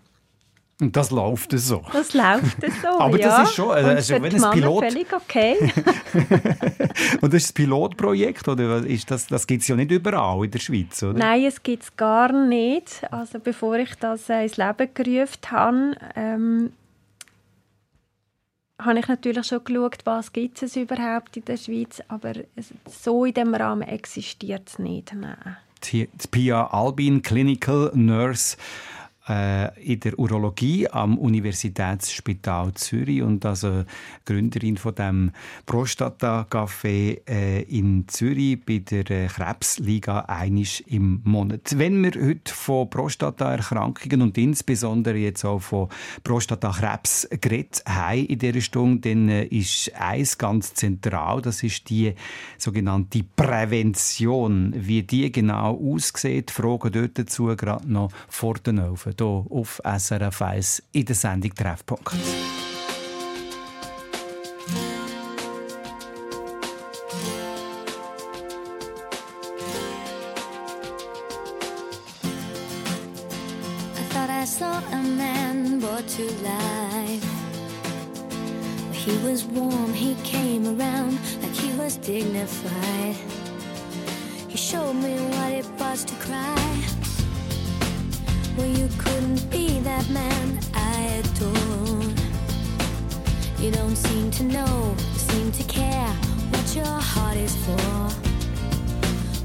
Und 0.78 0.94
das 0.94 1.10
läuft 1.10 1.52
so. 1.52 1.82
das 1.90 2.12
läuft 2.12 2.60
so, 2.82 2.88
Aber 3.00 3.16
das 3.16 3.26
ja. 3.26 3.42
ist 3.44 3.54
schon, 3.54 3.70
äh, 3.70 3.80
also 3.80 4.14
für 4.14 4.22
wenn 4.22 4.34
ein 4.44 4.50
Pilot- 4.52 4.84
völlig 4.90 5.12
okay. 5.14 5.56
Und 7.22 7.32
das 7.32 7.42
ist 7.42 7.48
das 7.48 7.52
Pilotprojekt, 7.54 8.46
oder 8.48 8.84
ist 8.84 9.10
das, 9.10 9.26
das 9.26 9.46
gibt 9.46 9.62
es 9.62 9.68
ja 9.68 9.76
nicht 9.76 9.90
überall 9.90 10.44
in 10.44 10.50
der 10.50 10.58
Schweiz, 10.58 11.02
oder? 11.02 11.18
Nein, 11.18 11.44
es 11.44 11.62
gibt 11.62 11.84
es 11.84 11.96
gar 11.96 12.30
nicht. 12.32 13.02
Also 13.10 13.38
bevor 13.38 13.76
ich 13.76 13.94
das 13.94 14.28
äh, 14.28 14.42
ins 14.42 14.58
Leben 14.58 14.88
gerufen 14.92 15.50
habe, 15.50 15.96
ähm, 16.14 16.72
habe 18.78 18.98
ich 18.98 19.08
natürlich 19.08 19.46
schon 19.46 19.64
geschaut, 19.64 19.98
was 20.04 20.32
gibt 20.32 20.62
es 20.62 20.76
überhaupt 20.76 21.36
in 21.38 21.44
der 21.46 21.56
Schweiz, 21.56 22.02
aber 22.08 22.32
so 22.86 23.24
in 23.24 23.32
dem 23.32 23.54
Rahmen 23.54 23.88
existiert 23.88 24.68
es 24.68 24.78
nicht. 24.78 25.14
Nein. 25.14 25.56
Die 25.84 26.08
Pia 26.30 26.66
Albin, 26.66 27.22
Clinical 27.22 27.90
Nurse 27.94 28.56
in 29.28 30.00
der 30.00 30.18
Urologie 30.18 30.88
am 30.88 31.18
Universitätsspital 31.18 32.74
Zürich 32.74 33.22
und 33.22 33.44
also 33.44 33.84
Gründerin 34.24 34.76
von 34.76 34.94
dem 34.94 35.32
Prostata 35.66 36.46
Café 36.48 37.20
äh, 37.28 37.62
in 37.62 38.06
Zürich 38.06 38.64
bei 38.64 38.78
der 38.78 39.10
äh, 39.10 39.26
Krebsliga 39.26 40.20
einisch 40.20 40.82
im 40.86 41.22
Monat. 41.24 41.76
Wenn 41.76 42.02
wir 42.02 42.12
heute 42.12 42.52
von 42.52 42.88
Prostataerkrankungen 42.88 44.22
und 44.22 44.38
insbesondere 44.38 45.16
jetzt 45.16 45.44
auch 45.44 45.60
von 45.60 45.88
Prostatakrebs 46.22 47.28
geredet 47.40 47.82
haben 47.86 48.26
in 48.26 48.38
dieser 48.38 48.60
Stunde, 48.60 49.08
dann 49.08 49.28
ist 49.28 49.92
eins 49.98 50.38
ganz 50.38 50.74
zentral, 50.74 51.42
das 51.42 51.62
ist 51.62 51.88
die 51.90 52.14
sogenannte 52.58 53.24
Prävention. 53.34 54.72
Wie 54.76 55.02
die 55.02 55.32
genau 55.32 55.76
aussieht, 55.76 56.50
Fragen 56.50 56.92
dort 56.92 57.18
dazu 57.18 57.46
gerade 57.56 57.90
noch 57.90 58.10
vor 58.28 58.54
den 58.54 58.78
Ofen 58.78 59.15
hier 59.18 59.44
auf 59.50 59.80
SRF 59.84 60.42
1 60.42 60.82
in 60.92 61.04
der 61.04 61.14
Sendung 61.14 61.54
Treffpunkt. 61.54 62.12
I 73.94 74.02
thought 74.10 74.30
I 74.30 74.44
saw 74.44 74.80
a 74.92 75.02
man 75.02 75.80
brought 75.80 76.06
to 76.16 76.24
life. 76.42 77.24
He 78.92 79.16
was 79.18 79.44
warm, 79.44 79.92
he 79.92 80.16
came 80.24 80.66
around 80.66 81.18
like 81.42 81.54
he 81.54 81.72
was 81.78 81.96
dignified. 81.98 83.16
He 84.48 84.56
showed 84.56 84.94
me 84.94 85.16
what 85.30 85.52
it 85.52 85.66
was 85.78 86.04
to 86.04 86.14
cry. 86.16 87.05
Well, 88.56 88.66
you 88.66 88.88
couldn't 88.96 89.50
be 89.50 89.80
that 89.80 90.08
man 90.08 90.60
I 90.72 91.20
adore. 91.20 92.02
You 93.62 93.70
don't 93.70 93.96
seem 93.96 94.30
to 94.30 94.44
know, 94.44 94.94
seem 95.12 95.52
to 95.52 95.62
care 95.64 96.08
what 96.52 96.74
your 96.74 96.86
heart 96.86 97.36
is 97.36 97.54
for. 97.64 97.76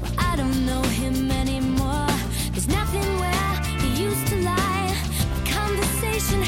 Well, 0.00 0.14
I 0.18 0.34
don't 0.36 0.64
know 0.64 0.80
him 0.82 1.30
anymore. 1.30 2.06
There's 2.52 2.68
nothing 2.68 3.06
where 3.20 3.54
he 3.82 4.02
used 4.02 4.26
to 4.28 4.36
lie. 4.36 4.96
Conversation 5.44 6.40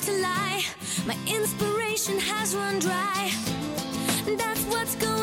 to 0.00 0.12
lie. 0.12 0.62
My 1.06 1.16
inspiration 1.26 2.18
has 2.18 2.54
run 2.54 2.78
dry. 2.78 3.30
That's 4.36 4.64
what's 4.64 4.94
going 4.96 5.21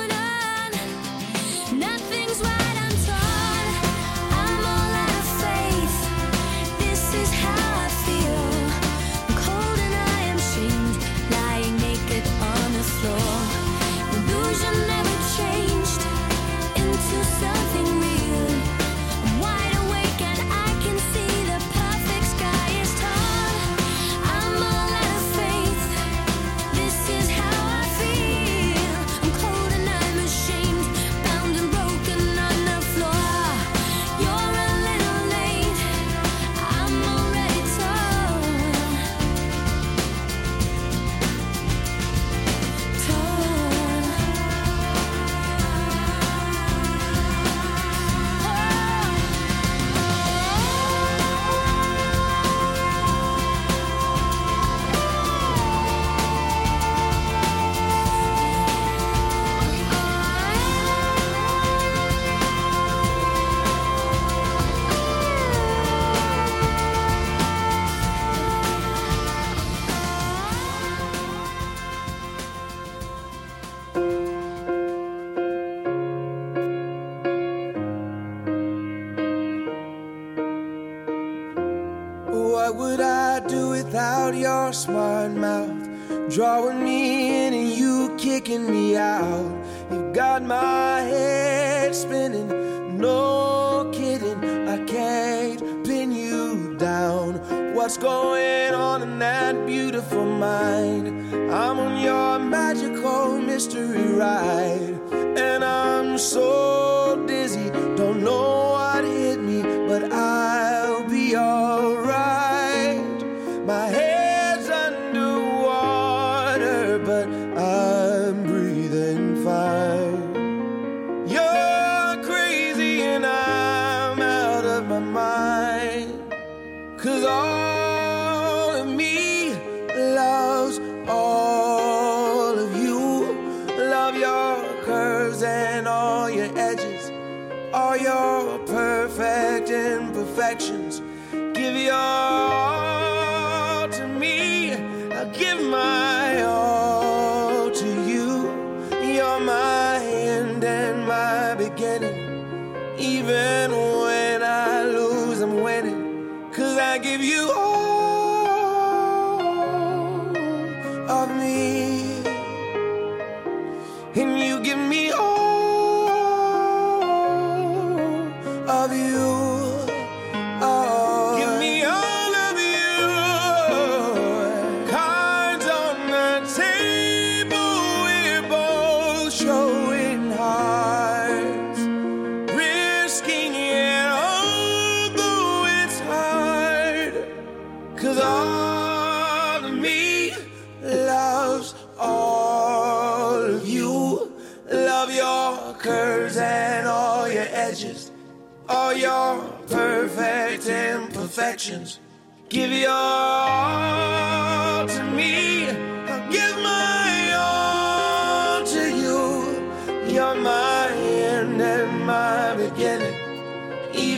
Drawing 86.40 86.82
me 86.82 87.48
in 87.48 87.54
and 87.54 87.70
you 87.70 88.16
kicking 88.18 88.72
me 88.72 88.96
out. 88.96 89.52
You've 89.92 90.14
got 90.14 90.42
my 90.42 91.02
head 91.02 91.94
spinning, 91.94 92.98
no 92.98 93.92
kidding. 93.94 94.70
I 94.70 94.82
can't 94.86 95.60
pin 95.86 96.14
you 96.14 96.78
down. 96.78 97.74
What's 97.74 97.98
going 97.98 98.74
on 98.74 99.02
in 99.02 99.20
that 99.20 99.68
beautiful 99.68 100.24
mind. 100.24 101.10
I'm 101.54 101.78
on 101.78 102.02
your 102.02 102.40
magical 102.40 103.38
mystery 103.42 104.14
ride, 104.14 104.98
and 105.12 105.62
I'm 105.66 106.18
so 106.18 106.69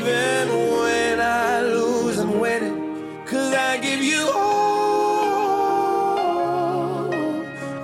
Even 0.01 0.49
when 0.71 1.21
I 1.21 1.61
lose, 1.61 2.17
I'm 2.17 2.39
winning. 2.39 3.23
Cause 3.23 3.53
I 3.53 3.77
give 3.77 4.01
you 4.01 4.31
all 4.33 5.13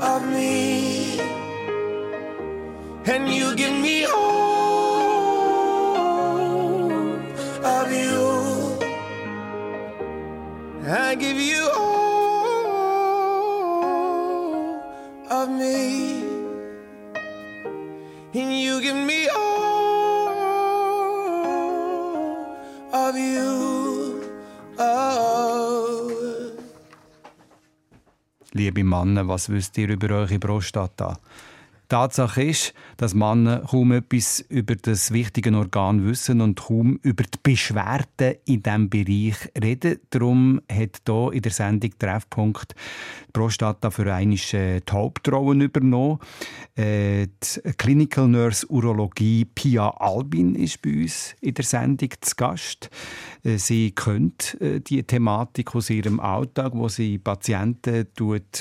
of 0.01 0.23
me. 0.27 1.19
And 3.05 3.29
you 3.29 3.55
give 3.55 3.71
me 3.79 4.05
all 4.05 4.26
Liebe 28.67 28.83
Männer, 28.83 29.25
was 29.29 29.47
wisst 29.47 29.77
ihr 29.77 29.87
über 29.87 30.13
eure 30.13 30.39
Prostata? 30.39 31.17
Tatsache 31.89 32.43
ist, 32.43 32.73
dass 32.97 33.13
Männer 33.13 33.61
kaum 33.69 33.91
etwas 33.91 34.39
über 34.49 34.75
das 34.75 35.11
wichtige 35.11 35.55
Organ 35.55 36.05
wissen 36.05 36.41
und 36.41 36.59
kaum 36.59 36.99
über 37.03 37.23
die 37.23 37.39
Beschwerden 37.41 38.35
in 38.45 38.63
diesem 38.63 38.89
Bereich 38.89 39.35
reden. 39.61 39.99
Darum 40.09 40.61
hat 40.71 41.01
hier 41.05 41.31
in 41.33 41.41
der 41.41 41.51
Sendung 41.51 41.91
Treffpunkt 41.97 42.75
die 43.27 43.31
Prostata 43.31 43.89
für 43.89 44.05
die 44.05 44.81
Hauptrolle 44.91 45.65
übernommen. 45.65 46.19
Äh, 46.75 47.27
die 47.27 47.73
Clinical 47.77 48.27
Nurse 48.27 48.67
Urologie 48.67 49.45
Pia 49.45 49.89
Albin 49.89 50.55
ist 50.55 50.81
bei 50.81 50.91
uns 50.91 51.35
in 51.41 51.53
der 51.53 51.65
Sendung 51.65 52.09
zu 52.21 52.35
Gast. 52.35 52.89
Äh, 53.43 53.57
Sie 53.57 53.91
kennt 53.91 54.59
äh, 54.61 54.79
die 54.81 55.03
Thematik 55.03 55.75
aus 55.75 55.89
ihrem 55.89 56.19
Alltag, 56.19 56.73
wo 56.75 56.87
sie 56.87 57.17
Patienten 57.17 58.07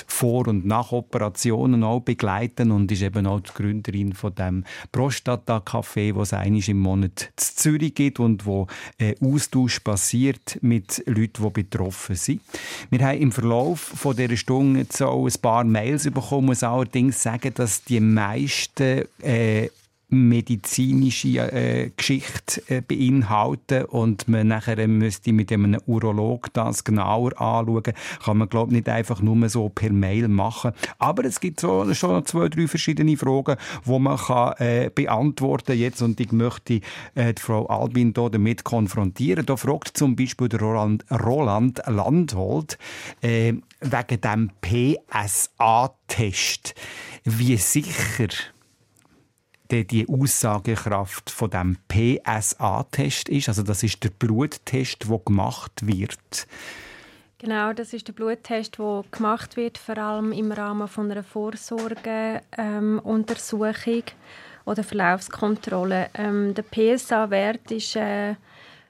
vor 0.07 0.47
und 0.47 0.65
nach 0.65 0.91
Operationen 0.91 1.83
auch 1.83 2.01
begleiten 2.01 2.71
und 2.71 2.91
ist 2.91 3.01
eben 3.01 3.16
auch 3.25 3.39
die 3.39 3.51
Gründerin 3.53 4.13
von 4.13 4.35
dem 4.35 4.63
Prostata 4.91 5.57
Café, 5.57 6.13
wo 6.13 6.21
es 6.21 6.33
einmal 6.33 6.61
im 6.67 6.79
Monat 6.79 7.31
zu 7.35 7.55
Zürich 7.55 7.95
gibt 7.95 8.19
und 8.19 8.45
wo 8.45 8.67
äh, 8.99 9.15
Austausch 9.21 9.79
passiert 9.79 10.59
mit 10.61 11.03
Leuten, 11.05 11.43
die 11.43 11.49
betroffen 11.49 12.15
sind. 12.15 12.41
Wir 12.89 12.99
haben 13.05 13.19
im 13.19 13.31
Verlauf 13.31 13.79
von 13.79 14.15
dieser 14.15 14.37
Stunde 14.37 14.81
jetzt 14.81 15.01
ein 15.01 15.31
paar 15.41 15.63
Mails 15.63 16.03
bekommen, 16.03 16.47
muss 16.47 16.63
allerdings 16.63 17.21
sagen, 17.23 17.53
dass 17.53 17.83
die 17.83 17.99
meisten 17.99 19.05
äh, 19.21 19.69
medizinische 20.09 21.51
äh, 21.51 21.91
Geschichte 21.95 22.61
äh, 22.67 22.81
beinhalten 22.81 23.85
und 23.85 24.27
man 24.27 24.47
nachher 24.47 24.87
müsste 24.87 25.33
mit 25.33 25.51
einem 25.51 25.77
Urolog 25.85 26.53
das 26.53 26.83
genauer 26.83 27.39
anschauen, 27.41 27.93
kann 28.23 28.37
man 28.37 28.47
glaube 28.47 28.73
nicht 28.73 28.87
einfach 28.87 29.21
nur 29.21 29.49
so 29.49 29.67
per 29.69 29.91
Mail 29.91 30.29
machen. 30.29 30.71
Aber 30.97 31.25
es 31.25 31.39
gibt 31.41 31.59
so, 31.59 31.93
schon 31.93 32.25
zwei, 32.25 32.47
drei 32.47 32.67
verschiedene 32.67 33.17
Fragen, 33.17 33.57
wo 33.83 33.99
man 33.99 34.17
kann 34.17 34.55
äh, 34.59 34.89
beantworten 34.93 35.77
jetzt 35.77 36.01
und 36.01 36.19
ich 36.19 36.31
möchte 36.31 36.81
äh, 37.15 37.33
die 37.33 37.41
Frau 37.41 37.65
Albin 37.67 38.13
hier 38.15 38.29
damit 38.29 38.63
konfrontieren. 38.63 39.45
Da 39.45 39.57
fragt 39.57 39.97
zum 39.97 40.15
Beispiel 40.15 40.47
der 40.47 40.61
Roland, 40.61 41.03
Roland 41.11 41.81
Landholt 41.85 42.77
äh, 43.21 43.53
wegen 43.81 44.21
dem 44.21 44.51
PSA-Test. 45.11 46.75
Wie 47.25 47.57
sicher 47.57 48.29
die, 49.71 50.07
Aussagekraft 50.09 51.29
von 51.29 51.49
dem 51.49 51.77
PSA-Test 51.87 53.29
ist. 53.29 53.47
Also 53.49 53.63
das 53.63 53.83
ist 53.83 54.03
der 54.03 54.09
Bluttest, 54.09 55.09
der 55.09 55.19
gemacht 55.19 55.85
wird. 55.85 56.47
Genau, 57.39 57.71
das 57.73 57.93
ist 57.93 58.07
der 58.07 58.13
Bluttest, 58.13 58.79
der 58.79 59.03
gemacht 59.11 59.57
wird, 59.57 59.77
vor 59.77 59.97
allem 59.97 60.31
im 60.31 60.51
Rahmen 60.51 60.87
von 60.87 61.11
einer 61.11 61.23
Vorsorgeuntersuchung 61.23 64.03
oder 64.65 64.83
Verlaufskontrolle. 64.83 66.09
Ähm, 66.15 66.55
der 66.55 66.63
PSA-Wert 66.63 67.71
ist 67.71 67.95
äh, 67.95 68.33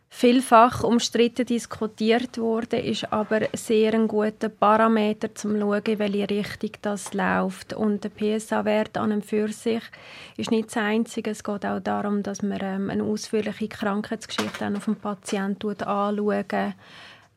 vielfach 0.10 0.84
umstritten 0.84 1.46
diskutiert 1.46 2.38
worden, 2.38 2.84
ist 2.84 3.12
aber 3.12 3.42
sehr 3.54 3.94
ein 3.94 4.08
guter 4.08 4.50
Parameter 4.50 5.34
zum 5.36 5.60
schauen, 5.60 5.84
in 5.86 6.00
welche 6.00 6.30
Richtung 6.30 6.72
das 6.82 7.14
läuft. 7.14 7.74
Und 7.74 8.04
der 8.04 8.10
PSA-Wert 8.10 8.98
an 8.98 9.12
und 9.12 9.26
für 9.26 9.50
sich 9.50 9.84
ist 10.38 10.52
nicht 10.52 10.68
das 10.70 10.78
Einzige. 10.78 11.32
Es 11.32 11.44
geht 11.44 11.66
auch 11.66 11.80
darum, 11.80 12.24
dass 12.24 12.42
man 12.42 12.60
ähm, 12.62 12.90
eine 12.90 13.04
ausführliche 13.04 13.68
Krankheitsgeschichte 13.68 14.68
auf 14.76 14.86
den 14.86 14.96
Patienten 14.96 15.82
anschaut. 15.84 16.74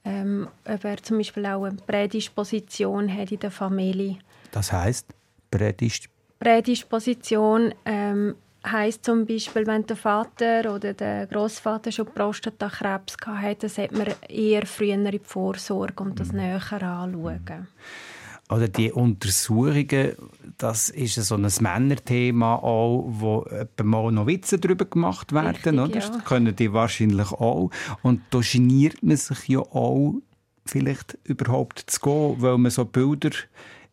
Ähm, 0.03 0.49
ob 0.65 0.85
er 0.85 0.97
zum 1.03 1.19
Beispiel 1.19 1.45
auch 1.45 1.65
eine 1.65 1.77
Prädisposition 1.77 3.15
hat 3.15 3.33
in 3.33 3.41
der 3.41 3.51
Familie. 3.51 4.17
Das 4.51 4.73
heißt 4.73 5.07
Prädist 5.51 6.09
Prädisposition 6.41 7.75
ähm, 7.85 8.35
heißt 8.67 9.05
zum 9.05 9.27
Beispiel, 9.27 9.67
wenn 9.67 9.87
der 9.87 9.97
Vater 9.97 10.75
oder 10.75 10.93
der 10.95 11.27
Großvater 11.27 11.93
schon 11.93 12.07
Prostatakrebs 12.07 13.17
hatte, 13.25 13.61
dann 13.61 13.71
sollte 13.71 13.97
man 13.97 14.09
eher 14.29 14.67
früher 14.67 14.95
in 14.95 15.05
die 15.11 15.21
Vorsorge 15.23 16.03
und 16.03 16.21
das 16.21 16.33
näher 16.33 16.61
anschauen. 16.73 17.67
oder 18.51 18.69
die 18.69 18.91
Untersuchungen, 18.93 20.17
das 20.59 20.89
ist 20.89 21.15
so 21.15 21.37
ein 21.37 21.49
Männerthema 21.61 22.57
auch, 22.57 23.07
wo 23.09 23.47
mal 23.83 24.11
noch 24.11 24.27
Witze 24.27 24.59
darüber 24.59 24.85
gemacht 24.85 25.33
werden, 25.33 25.49
Richtig, 25.49 25.73
oder? 25.73 26.01
ja. 26.01 26.09
Das 26.09 26.25
können 26.25 26.55
die 26.55 26.73
wahrscheinlich 26.73 27.31
auch. 27.33 27.71
Und 28.03 28.23
da 28.31 28.41
geniert 28.41 29.03
man 29.03 29.17
sich 29.17 29.49
ja 29.49 29.61
auch 29.61 30.15
vielleicht 30.67 31.17
überhaupt 31.25 31.85
zu 31.87 32.01
gehen, 32.01 32.37
weil 32.43 32.59
man 32.59 32.71
so 32.71 32.85
Bilder 32.85 33.31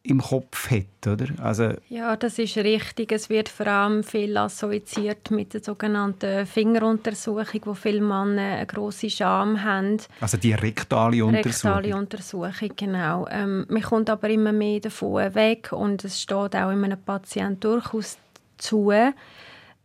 im 0.07 0.21
Kopf 0.21 0.71
hat, 0.71 1.07
oder? 1.07 1.27
Also, 1.41 1.73
Ja, 1.89 2.15
das 2.15 2.39
ist 2.39 2.57
richtig. 2.57 3.11
Es 3.11 3.29
wird 3.29 3.49
vor 3.49 3.67
allem 3.67 4.03
viel 4.03 4.37
assoziiert 4.37 5.31
mit 5.31 5.53
der 5.53 5.63
sogenannten 5.63 6.45
Fingeruntersuchung, 6.45 7.61
wo 7.65 7.73
viele 7.73 8.01
Männer 8.01 8.57
eine 8.57 8.65
grosse 8.65 9.09
Scham 9.09 9.63
haben. 9.63 9.97
also 10.21 10.37
die 10.37 10.53
rektale 10.53 11.23
Untersuchung. 11.23 11.71
Rektale 11.71 11.97
Untersuchung, 11.97 12.71
genau. 12.75 13.27
Ähm, 13.29 13.65
man 13.69 13.81
kommt 13.81 14.09
aber 14.09 14.29
immer 14.29 14.51
mehr 14.51 14.79
davon 14.79 15.35
weg 15.35 15.71
und 15.71 16.03
es 16.05 16.21
steht 16.21 16.55
auch 16.55 16.71
in 16.71 16.83
einem 16.83 17.01
Patienten 17.01 17.59
durchaus 17.59 18.17
zu, 18.57 18.91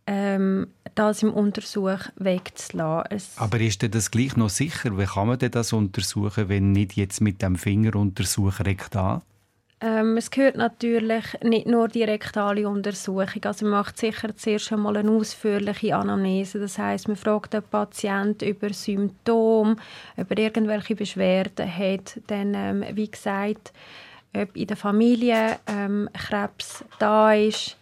ähm, 0.05 0.67
das 0.95 1.23
im 1.23 1.33
Untersuch 1.33 1.99
wegzulassen. 2.17 3.07
Es, 3.09 3.37
Aber 3.37 3.59
ist 3.59 3.81
denn 3.81 3.91
das 3.91 4.11
gleich 4.11 4.35
noch 4.35 4.49
sicher? 4.49 4.97
Wie 4.97 5.05
kann 5.05 5.27
man 5.27 5.39
denn 5.39 5.51
das 5.51 5.73
untersuchen, 5.73 6.49
wenn 6.49 6.71
nicht 6.71 6.95
jetzt 6.95 7.21
mit 7.21 7.41
dem 7.41 7.55
Fingeruntersuch 7.55 8.59
rektal? 8.59 9.21
Ähm, 9.85 10.15
es 10.15 10.31
gehört 10.31 10.55
natürlich 10.55 11.25
nicht 11.43 11.67
nur 11.67 11.89
die 11.89 12.03
rektale 12.03 12.69
Untersuchung. 12.69 13.43
Also 13.43 13.65
man 13.65 13.81
macht 13.81 13.97
sicher 13.97 14.33
zuerst 14.33 14.71
einmal 14.71 14.95
eine 14.95 15.11
ausführliche 15.11 15.93
Anamnese. 15.93 16.57
Das 16.57 16.77
heißt, 16.77 17.09
man 17.09 17.17
fragt 17.17 17.53
den 17.53 17.63
Patienten 17.63 18.47
über 18.47 18.71
Symptome, 18.71 19.75
ob 20.15 20.31
er 20.31 20.37
irgendwelche 20.37 20.95
Beschwerden 20.95 21.67
hat. 21.67 22.17
Dann, 22.27 22.53
ähm, 22.53 22.85
wie 22.93 23.11
gesagt, 23.11 23.73
ob 24.33 24.55
in 24.55 24.67
der 24.67 24.77
Familie 24.77 25.57
ähm, 25.67 26.07
Krebs 26.13 26.85
da 26.97 27.33
ist. 27.33 27.75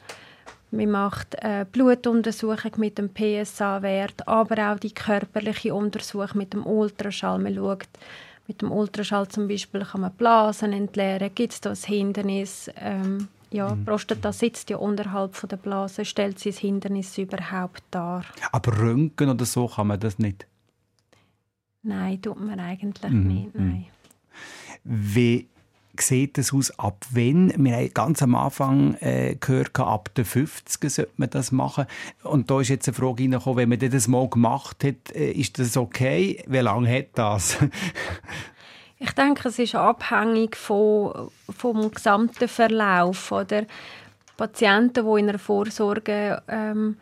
Man 0.72 0.90
macht 0.90 1.38
eine 1.44 1.66
Blutuntersuchung 1.66 2.72
mit 2.78 2.98
dem 2.98 3.14
PSA-Wert, 3.14 4.28
aber 4.28 4.72
auch 4.72 4.80
die 4.80 4.94
körperliche 4.94 5.76
Untersuchung 5.76 6.40
mit 6.40 6.54
dem 6.54 6.66
Ultraschall. 6.66 7.38
Man 7.38 7.54
schaut, 7.54 7.90
mit 8.52 8.62
dem 8.62 8.72
Ultraschall 8.74 9.28
zum 9.30 9.48
Beispiel 9.48 9.82
kann 9.86 10.02
man 10.02 10.12
Blasen 10.12 10.74
entleeren. 10.74 11.32
Gibt 11.34 11.54
es 11.54 11.62
da 11.62 11.70
ein 11.70 11.76
Hindernis? 11.78 12.70
Ähm, 12.76 13.30
ja, 13.50 13.74
die 13.76 13.84
Prostata 13.86 14.32
sitzt 14.34 14.70
ja 14.70 14.78
unterhalb 14.78 15.36
von 15.36 15.48
der 15.50 15.56
Blase. 15.58 16.04
Stellt 16.04 16.38
sie 16.40 16.50
das 16.52 16.60
Hindernis 16.60 17.18
überhaupt 17.18 17.84
dar? 17.92 18.26
Aber 18.52 18.78
Röntgen 18.78 19.30
oder 19.30 19.46
so 19.46 19.68
kann 19.68 19.88
man 19.88 20.00
das 20.02 20.20
nicht. 20.20 20.46
Nein, 21.84 22.22
tut 22.22 22.40
man 22.40 22.60
eigentlich 22.60 23.12
Mhm, 23.12 23.28
nicht. 23.28 23.56
Nein. 23.56 23.86
Wie 24.84 25.48
sieht 26.02 26.38
es 26.38 26.54
aus, 26.54 26.72
ab 26.80 27.06
wann? 27.12 27.54
Wir 27.58 27.76
haben 27.76 27.94
ganz 27.94 28.22
am 28.22 28.36
Anfang 28.36 28.96
äh, 28.96 29.36
gehört, 29.40 29.80
ab 29.80 30.14
den 30.16 30.26
50 30.26 30.92
sollte 30.92 31.12
man 31.18 31.30
das 31.30 31.52
machen. 31.52 31.86
Und 32.24 32.52
da 32.52 32.62
ist 32.62 32.70
jetzt 32.70 32.88
eine 32.88 32.96
Frage 32.96 33.24
reingekommen, 33.24 33.58
wenn 33.58 33.70
man 33.70 33.92
das 33.92 34.08
mal 34.08 34.30
gemacht 34.30 34.84
hat, 34.84 35.16
äh, 35.16 35.32
ist 35.32 35.60
das 35.60 35.78
okay? 35.78 36.44
Wie 36.48 36.60
lange 36.60 36.94
hat 36.94 37.08
das? 37.16 37.58
Ich 39.04 39.14
denke, 39.14 39.50
es 39.50 39.58
ist 39.58 39.74
abhängig 39.74 40.56
von, 40.56 41.32
vom 41.50 41.90
gesamten 41.90 42.48
Verlauf. 42.48 43.32
Oder? 43.32 43.66
Patienten, 44.38 45.06
die 45.06 45.20
in 45.20 45.30
einer 45.30 45.40
Vorsorge 45.40 46.44
ähm, 46.48 46.98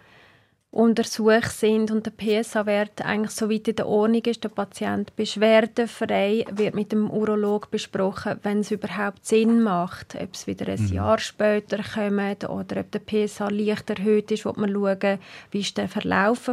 untersucht 0.72 1.52
sind 1.52 1.90
und 1.90 2.06
der 2.06 2.12
PSA-Wert 2.12 3.04
eigentlich 3.04 3.32
so 3.32 3.50
weit 3.50 3.68
in 3.68 3.76
der 3.76 3.88
Ordnung 3.88 4.22
ist, 4.26 4.44
der 4.44 4.50
Patient 4.50 5.16
beschwerdefrei, 5.16 6.46
wird 6.52 6.76
mit 6.76 6.92
dem 6.92 7.10
Urolog 7.10 7.72
besprochen, 7.72 8.40
wenn 8.44 8.60
es 8.60 8.70
überhaupt 8.70 9.26
Sinn 9.26 9.64
macht, 9.64 10.16
ob 10.16 10.34
es 10.34 10.46
wieder 10.46 10.68
ein 10.72 10.88
Jahr 10.88 11.18
später 11.18 11.78
kommt 11.78 12.48
oder 12.48 12.82
ob 12.82 12.92
der 12.92 13.00
PSA 13.00 13.50
leicht 13.50 13.90
erhöht 13.90 14.30
ist, 14.32 14.46
wo 14.46 14.54
man 14.56 14.72
schauen, 14.72 15.20
wie 15.52 15.62
ist 15.62 15.78
der 15.78 15.90
Verlauf 15.90 16.52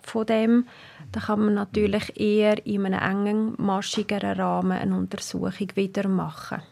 von 0.00 0.26
dem. 0.26 0.66
Da 1.12 1.20
kann 1.20 1.40
man 1.40 1.54
natürlich 1.54 2.18
eher 2.18 2.64
in 2.66 2.86
einem 2.86 3.54
engmaschigeren 3.58 4.40
Rahmen 4.40 4.72
eine 4.72 4.96
Untersuchung 4.96 5.68
wieder 5.74 6.08
machen. 6.08 6.62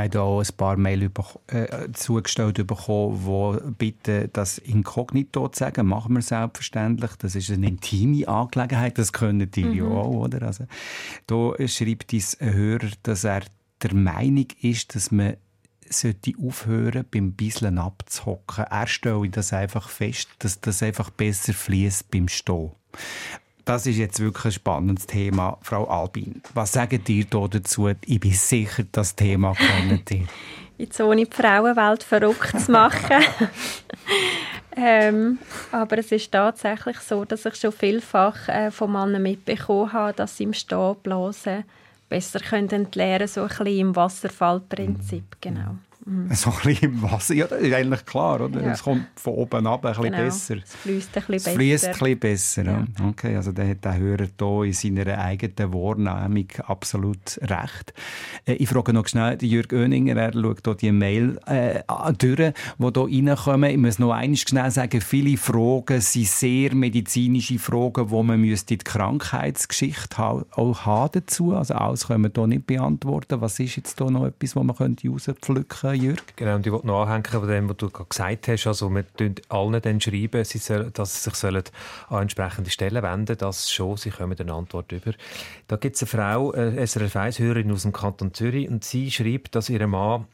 Haben 0.00 0.16
auch 0.18 0.40
ein 0.40 0.56
paar 0.56 0.76
Mail 0.76 1.04
überko- 1.04 1.40
äh, 1.52 1.92
zugestellt 1.92 2.66
bekommen, 2.66 3.64
die 3.66 3.72
bitten, 3.72 4.30
das 4.32 4.58
inkognito 4.58 5.48
zu 5.48 5.58
sagen. 5.58 5.86
Machen 5.86 6.14
wir 6.14 6.22
selbstverständlich. 6.22 7.12
Das 7.16 7.34
ist 7.34 7.50
eine 7.50 7.68
intime 7.68 8.26
Angelegenheit. 8.28 8.98
Das 8.98 9.12
können 9.12 9.50
die 9.50 9.62
ja 9.62 9.84
auch, 9.84 10.10
oder? 10.10 10.42
Also, 10.42 10.64
da 11.26 11.52
schreibt 11.68 12.12
uns 12.12 12.40
ein 12.40 12.52
Hörer, 12.54 12.90
dass 13.02 13.24
er 13.24 13.42
der 13.82 13.94
Meinung 13.94 14.46
ist, 14.60 14.94
dass 14.94 15.10
man 15.10 15.36
sollte 15.88 16.32
aufhören, 16.40 17.04
beim 17.10 17.32
Bisseln 17.32 17.78
abzuhocken. 17.78 18.64
Er 18.70 18.86
stelle 18.86 19.28
das 19.28 19.52
einfach 19.52 19.88
fest, 19.88 20.28
dass 20.38 20.60
das 20.60 20.82
einfach 20.82 21.10
besser 21.10 21.52
fließt 21.52 22.10
beim 22.10 22.28
Stehen. 22.28 22.70
Das 23.64 23.86
ist 23.86 23.96
jetzt 23.96 24.20
wirklich 24.20 24.46
ein 24.46 24.52
spannendes 24.52 25.06
Thema, 25.06 25.58
Frau 25.62 25.86
Albin. 25.86 26.42
Was 26.54 26.72
sagen 26.72 27.02
ihr 27.06 27.24
da 27.24 27.46
dazu? 27.46 27.88
Ich 28.06 28.20
bin 28.20 28.32
sicher, 28.32 28.84
das 28.92 29.14
Thema 29.14 29.54
kennt 29.88 30.10
ihr. 30.10 30.26
jetzt 30.78 31.00
ohne 31.00 31.24
die 31.24 31.30
Frauenwelt 31.30 32.02
verrückt 32.02 32.60
zu 32.60 32.72
machen. 32.72 33.22
ähm, 34.76 35.38
aber 35.72 35.98
es 35.98 36.10
ist 36.12 36.32
tatsächlich 36.32 36.98
so, 37.00 37.24
dass 37.24 37.44
ich 37.44 37.56
schon 37.56 37.72
vielfach 37.72 38.48
äh, 38.48 38.70
von 38.70 38.92
Männern 38.92 39.22
mitbekommen 39.22 39.92
habe, 39.92 40.14
dass 40.14 40.36
sie 40.36 40.44
im 40.44 40.52
Stehblasen 40.52 41.64
besser 42.08 42.40
können 42.40 42.70
entleeren 42.70 43.28
so 43.28 43.42
ein 43.42 43.48
bisschen 43.48 43.66
im 43.66 43.96
Wasserfallprinzip, 43.96 45.36
genau. 45.40 45.76
So 46.34 46.50
ein 46.50 46.56
bisschen 46.64 46.92
im 46.92 47.02
Wasser. 47.02 47.34
Ja, 47.34 47.46
das 47.46 47.60
ist 47.60 47.72
eigentlich 47.72 48.06
klar, 48.06 48.40
oder? 48.40 48.60
Ja. 48.60 48.72
Es 48.72 48.82
kommt 48.82 49.06
von 49.16 49.34
oben 49.34 49.66
ab 49.66 49.84
ein 49.84 49.92
bisschen 49.92 50.04
genau. 50.04 50.24
besser. 50.24 50.56
Es 50.56 50.74
fließt 50.76 51.16
ein 51.16 51.24
bisschen 51.26 51.34
Es 51.36 51.44
besser. 51.44 51.56
fließt 51.56 51.84
ein 51.86 52.18
bisschen 52.18 52.64
besser. 52.64 52.64
Ja. 52.64 53.08
Okay, 53.08 53.36
also 53.36 53.52
der 53.52 53.68
hat 53.68 53.84
der 53.84 53.98
Hörer 53.98 54.26
hier 54.38 54.64
in 54.64 54.72
seiner 54.72 55.18
eigenen 55.18 55.72
Wahrnehmung 55.72 56.48
absolut 56.66 57.38
recht. 57.42 57.92
Äh, 58.46 58.54
ich 58.54 58.68
frage 58.68 58.92
noch 58.92 59.06
schnell 59.06 59.38
Jürg 59.42 59.72
Oeninger, 59.72 60.16
er 60.16 60.32
schaut 60.32 60.64
hier 60.64 60.74
die 60.74 60.92
Mail 60.92 61.38
äh, 61.46 61.82
durch, 62.18 62.36
die 62.36 62.52
hier 63.10 63.32
reinkommen. 63.32 63.70
Ich 63.70 63.76
muss 63.76 63.98
noch 63.98 64.12
einmal 64.12 64.36
schnell 64.36 64.70
sagen, 64.70 65.00
viele 65.00 65.36
Fragen 65.36 66.00
sind 66.00 66.26
sehr 66.26 66.74
medizinische 66.74 67.58
Fragen, 67.58 68.10
wo 68.10 68.22
man 68.22 68.40
müsste 68.40 68.76
die 68.76 68.84
Krankheitsgeschichte 68.84 70.16
auch 70.18 70.86
haben 70.86 71.10
dazu. 71.12 71.54
Also 71.54 71.74
alles 71.74 72.06
können 72.06 72.24
wir 72.24 72.30
hier 72.34 72.46
nicht 72.46 72.66
beantworten. 72.66 73.40
Was 73.40 73.58
ist 73.60 73.76
jetzt 73.76 73.98
hier 73.98 74.10
noch 74.10 74.26
etwas, 74.26 74.56
was 74.56 74.64
man 74.64 74.76
könnte 74.76 75.08
rauspflücken 75.08 75.68
könnte, 75.68 75.89
Jürg? 75.94 76.36
Genau, 76.36 76.56
und 76.56 76.66
ich 76.66 76.72
wollte 76.72 76.86
noch 76.86 77.02
anhängen 77.02 77.24
von 77.24 77.48
dem, 77.48 77.68
was 77.68 77.76
du 77.76 77.90
gerade 77.90 78.08
gesagt 78.08 78.48
hast. 78.48 78.66
Also 78.66 78.90
wir 78.90 79.06
tun 79.16 79.34
allen 79.48 79.80
dann 79.80 80.00
schreiben, 80.00 80.44
sie 80.44 80.58
sollen, 80.58 80.92
dass 80.92 81.14
sie 81.14 81.30
sich 81.30 81.34
sollen 81.34 81.64
an 82.08 82.22
entsprechende 82.22 82.70
Stellen 82.70 83.02
wenden 83.02 83.36
Das 83.36 83.70
schon, 83.70 83.96
sie 83.96 84.10
kommen 84.10 84.38
eine 84.38 84.52
Antwort 84.52 84.92
über. 84.92 85.12
Da 85.68 85.76
gibt 85.76 85.96
es 85.96 86.02
eine 86.02 86.08
Frau, 86.08 86.52
äh, 86.52 86.86
SRF 86.86 87.16
1-Hörerin 87.16 87.72
aus 87.72 87.82
dem 87.82 87.92
Kanton 87.92 88.34
Zürich, 88.34 88.68
und 88.68 88.84
sie 88.84 89.10
schreibt, 89.10 89.54
dass 89.54 89.68
ihr 89.68 89.86
Mann 89.86 90.26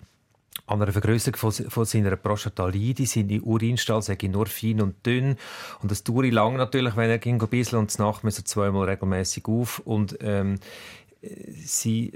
an 0.67 0.83
einer 0.83 0.93
Vergrößerung 0.93 1.37
von, 1.37 1.53
von 1.53 1.85
seiner 1.85 2.17
Prostata 2.17 2.67
leide, 2.67 3.07
seine 3.07 3.41
Urinstall 3.41 4.03
sei 4.03 4.19
nur 4.29 4.47
fein 4.47 4.81
und 4.81 5.05
dünn 5.05 5.37
und 5.83 5.91
das 5.91 6.03
dauert 6.03 6.33
lang 6.33 6.57
natürlich, 6.57 6.97
wenn 6.97 7.11
er 7.11 7.19
ging 7.19 7.41
ein 7.41 7.49
bisschen 7.49 7.79
und 7.79 7.97
Nacht 7.99 8.25
müssen 8.25 8.47
zweimal 8.47 8.89
regelmäßig 8.89 9.45
auf 9.47 9.79
und 9.81 10.19
ähm, 10.21 10.59
sie, 11.65 12.13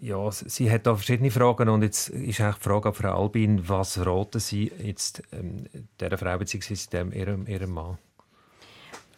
ja, 0.00 0.30
sie 0.30 0.70
hat 0.70 0.86
da 0.86 0.94
verschiedene 0.94 1.30
Fragen 1.30 1.68
und 1.68 1.82
jetzt 1.82 2.08
ist 2.08 2.40
eigentlich 2.40 2.56
die 2.56 2.68
Frage 2.68 2.88
an 2.88 2.94
Frau 2.94 3.22
Albin, 3.22 3.68
was 3.68 4.04
raten 4.04 4.40
Sie 4.40 4.72
jetzt 4.82 5.22
ähm, 5.32 5.66
dieser 6.00 6.18
Frau 6.18 6.38
bzw. 6.38 7.18
Ihrem, 7.18 7.46
ihrem 7.46 7.70
Mann? 7.70 7.98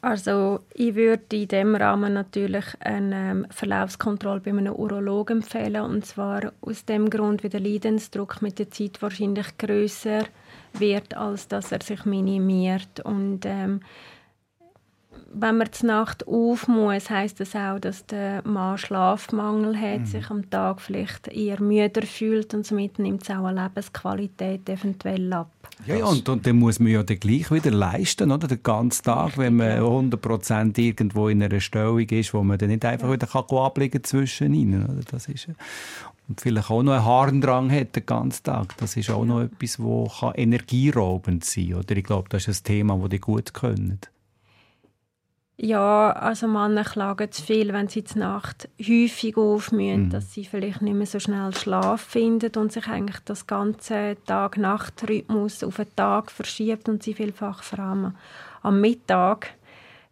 Also 0.05 0.61
ich 0.75 0.95
würde 0.97 1.35
in 1.35 1.49
dem 1.49 1.75
Rahmen 1.75 2.13
natürlich 2.13 2.67
eine 2.81 3.31
ähm, 3.31 3.47
Verlaufskontrolle 3.49 4.41
bei 4.41 4.51
einem 4.51 4.75
Urologen 4.75 5.39
empfehlen 5.39 5.83
und 5.83 6.05
zwar 6.05 6.53
aus 6.61 6.85
dem 6.85 7.09
Grund, 7.09 7.43
weil 7.43 7.49
der 7.49 7.61
Leidensdruck 7.61 8.43
mit 8.43 8.59
der 8.59 8.71
Zeit 8.71 9.01
wahrscheinlich 9.01 9.57
größer 9.57 10.25
wird, 10.75 11.17
als 11.17 11.49
dass 11.49 11.73
er 11.73 11.81
sich 11.81 12.05
minimiert 12.05 13.01
und 13.01 13.47
ähm, 13.47 13.81
wenn 15.35 15.59
man 15.59 15.73
zur 15.73 15.89
Nacht 15.89 16.27
auf 16.29 16.69
muss, 16.69 17.11
heißt 17.11 17.41
das 17.41 17.57
auch, 17.57 17.79
dass 17.79 18.07
der 18.07 18.47
Mann 18.47 18.79
Schlafmangel 18.79 19.79
hat, 19.79 20.07
sich 20.07 20.31
am 20.31 20.49
Tag 20.49 20.81
vielleicht 20.81 21.29
eher 21.29 21.61
müder 21.61 22.03
fühlt 22.03 22.55
und 22.55 22.65
somit 22.65 22.99
nimmt 22.99 23.23
es 23.23 23.31
auch 23.31 23.45
eine 23.45 23.65
Lebensqualität 23.65 24.69
eventuell 24.69 25.33
ab. 25.33 25.51
Ja, 25.87 25.97
ja 25.97 26.05
und, 26.05 26.29
und 26.29 26.47
dann 26.47 26.57
muss 26.57 26.79
man 26.79 26.93
ja 26.93 27.03
dann 27.03 27.19
gleich 27.19 27.51
wieder 27.51 27.73
leisten, 27.73 28.31
oder? 28.31 28.47
Den 28.47 28.63
ganzen 28.63 29.05
Tag, 29.05 29.37
wenn 29.37 29.57
man 29.57 29.81
100% 29.81 30.79
irgendwo 30.79 31.29
in 31.29 31.43
einer 31.43 31.61
Stellung 31.61 31.99
ist, 31.99 32.33
wo 32.33 32.43
man 32.43 32.59
dann 32.59 32.69
nicht 32.69 32.85
einfach 32.85 33.11
wieder 33.11 33.27
kann 33.27 33.45
ablegen 33.59 34.03
kann 34.03 34.05
zwischen 34.05 34.55
ihnen, 34.55 34.85
oder? 34.85 35.03
Das 35.11 35.29
ist, 35.29 35.49
ja- 35.49 35.55
und 36.27 36.41
vielleicht 36.41 36.71
auch 36.71 36.83
noch 36.83 36.93
einen 36.93 37.05
Harndrang 37.05 37.71
hat 37.71 37.97
den 37.97 38.07
ganzen 38.07 38.45
Tag. 38.45 38.77
Das 38.79 38.97
ist 38.97 39.11
auch 39.11 39.27
noch 39.27 39.43
etwas, 39.43 39.77
das 39.77 40.33
energieraubend 40.37 41.45
sein 41.45 41.71
kann, 41.71 41.79
oder? 41.81 41.97
Ich 41.97 42.05
glaube, 42.05 42.29
das 42.31 42.49
ist 42.49 42.63
ein 42.63 42.65
Thema, 42.65 42.97
das 42.97 43.11
die 43.11 43.19
gut 43.19 43.53
können. 43.53 44.01
Ja, 45.57 46.11
also 46.11 46.49
Männer 46.49 46.83
klagen 46.83 47.31
zu 47.31 47.43
viel, 47.43 47.73
wenn 47.73 47.87
sie 47.87 48.03
zur 48.03 48.21
Nacht 48.21 48.69
häufig 48.81 49.37
aufmühen, 49.37 50.11
dass 50.11 50.33
sie 50.33 50.45
vielleicht 50.45 50.83
nicht 50.83 50.97
mehr 50.97 51.07
so 51.07 51.21
schnell 51.21 51.55
Schlaf 51.55 52.01
finden 52.01 52.51
und 52.57 52.73
sich 52.73 52.89
eigentlich 52.89 53.21
das 53.25 53.47
ganze 53.47 54.17
Tag-Nacht-Rhythmus 54.27 55.63
auf 55.63 55.77
den 55.77 55.95
Tag 55.95 56.33
verschiebt 56.33 56.89
und 56.89 57.05
sie 57.05 57.15
vielfach 57.15 57.63
vor 57.63 57.79
allem 57.79 58.15
am 58.63 58.81
Mittag 58.81 59.55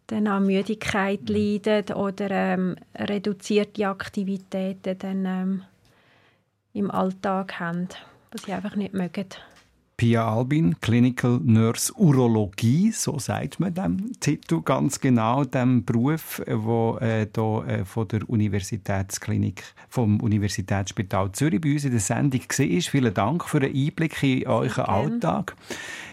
dann 0.07 0.27
an 0.27 0.45
Müdigkeit 0.45 1.27
leiden 1.27 1.93
oder 1.93 2.31
ähm, 2.31 2.77
reduzierte 2.95 3.87
Aktivitäten 3.87 4.97
dann, 4.97 5.25
ähm, 5.25 5.63
im 6.73 6.89
Alltag 6.89 7.59
haben, 7.59 7.89
was 8.31 8.43
sie 8.43 8.53
einfach 8.53 8.75
nicht 8.75 8.93
mögen. 8.93 9.27
Pia 10.03 10.27
Albin, 10.27 10.75
Clinical 10.81 11.39
Nurse 11.41 11.93
Urologie, 11.93 12.91
so 12.91 13.19
sagt 13.19 13.61
man 13.61 13.73
dem 13.73 14.11
Titel 14.19 14.59
ganz 14.59 14.99
genau, 14.99 15.45
dem 15.45 15.85
Beruf, 15.85 16.41
wo 16.45 16.97
äh, 16.97 17.25
da, 17.31 17.63
äh, 17.63 17.85
von 17.85 18.09
der 18.09 18.29
Universitätsklinik 18.29 19.63
vom 19.87 20.19
Universitätsspital 20.19 21.31
Zürich 21.31 21.61
bei 21.61 21.71
uns 21.71 21.85
in 21.85 21.91
der 21.91 22.01
Sendung 22.01 22.41
war. 22.41 22.81
Vielen 22.81 23.13
Dank 23.13 23.45
für 23.45 23.61
den 23.61 23.73
Einblick 23.73 24.21
in 24.23 24.45
euren 24.45 24.83
Alltag 24.83 25.55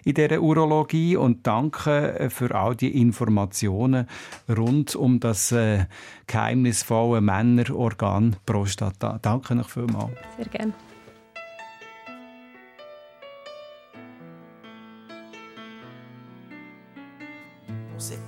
in 0.04 0.14
dieser 0.14 0.40
Urologie 0.40 1.16
und 1.16 1.44
danke 1.44 2.16
äh, 2.16 2.30
für 2.30 2.54
all 2.54 2.76
die 2.76 2.96
Informationen 2.96 4.06
rund 4.48 4.94
um 4.94 5.18
das 5.18 5.50
äh, 5.50 5.86
geheimnisvolle 6.28 7.20
Männerorgan 7.20 8.36
Prostata. 8.46 9.18
Danke 9.20 9.58
euch 9.58 9.66
vielmals. 9.66 10.12
Sehr 10.36 10.46
gerne. 10.46 10.74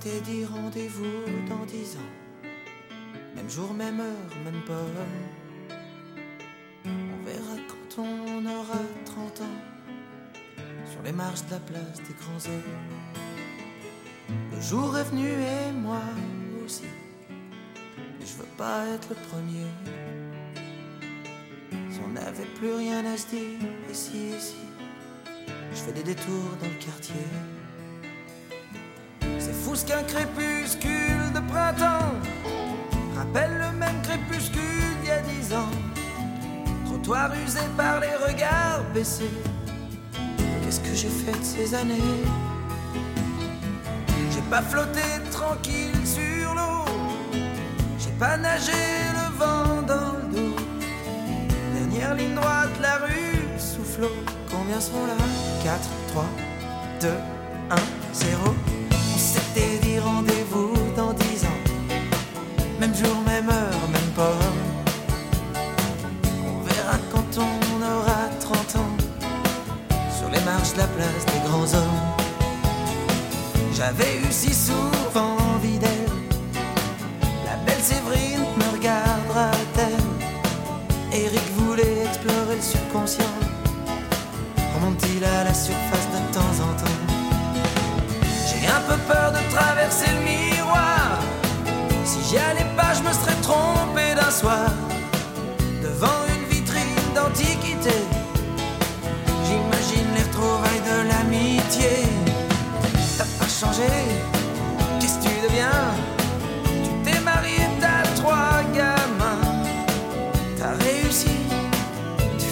Dit 0.09 0.45
rendez-vous 0.45 1.47
dans 1.47 1.65
dix 1.65 1.95
ans. 1.95 2.47
Même 3.35 3.49
jour, 3.49 3.73
même 3.73 4.01
heure, 4.01 4.35
même 4.43 4.61
pomme. 4.65 5.05
On 6.85 7.25
verra 7.25 7.55
quand 7.67 8.01
on 8.01 8.45
aura 8.45 8.81
30 9.05 9.41
ans. 9.41 9.59
Sur 10.91 11.01
les 11.03 11.13
marches 11.13 11.45
de 11.45 11.51
la 11.51 11.59
place 11.59 12.01
des 12.05 12.13
grands 12.19 12.51
hommes. 12.51 12.83
Le 14.51 14.61
jour 14.61 14.97
est 14.97 15.03
venu 15.03 15.29
et 15.29 15.71
moi 15.71 16.01
aussi. 16.65 16.83
Mais 18.19 18.25
je 18.25 18.33
veux 18.33 18.57
pas 18.57 18.85
être 18.87 19.07
le 19.09 19.15
premier. 19.29 19.67
Si 21.89 21.99
on 22.05 22.09
n'avait 22.09 22.51
plus 22.55 22.73
rien 22.73 23.05
à 23.05 23.15
se 23.15 23.27
dire, 23.27 23.59
ici, 23.89 24.31
ici. 24.37 24.55
Je 25.71 25.77
fais 25.77 25.93
des 25.93 26.03
détours 26.03 26.57
dans 26.61 26.67
le 26.67 26.85
quartier. 26.85 27.25
Qu'un 29.73 30.03
crépuscule 30.03 31.33
de 31.33 31.39
printemps 31.51 32.13
rappelle 33.17 33.57
le 33.57 33.77
même 33.77 34.01
crépuscule 34.03 34.61
d'il 35.01 35.09
y 35.09 35.11
a 35.11 35.19
dix 35.21 35.51
ans. 35.51 35.71
Trottoir 36.85 37.31
usé 37.45 37.59
par 37.75 37.99
les 37.99 38.15
regards 38.15 38.83
baissés. 38.93 39.33
Qu'est-ce 40.63 40.79
que 40.79 40.93
j'ai 40.93 41.09
fait 41.09 41.37
de 41.37 41.43
ces 41.43 41.73
années? 41.75 42.23
J'ai 44.31 44.41
pas 44.49 44.61
flotté 44.61 45.01
tranquille 45.31 46.05
sur 46.05 46.53
l'eau. 46.53 46.85
J'ai 47.99 48.13
pas 48.19 48.37
nagé 48.37 48.71
le 48.71 49.37
vent 49.37 49.81
dans 49.81 50.13
le 50.13 50.33
dos. 50.33 50.55
Dernière 51.73 52.13
ligne 52.13 52.35
droite, 52.35 52.69
la 52.79 52.97
rue 53.05 53.59
soufflot. 53.59 54.15
Combien 54.49 54.79
sont 54.79 55.07
là? 55.07 55.17
4, 55.63 55.79
3, 56.09 56.25
2, 57.01 57.09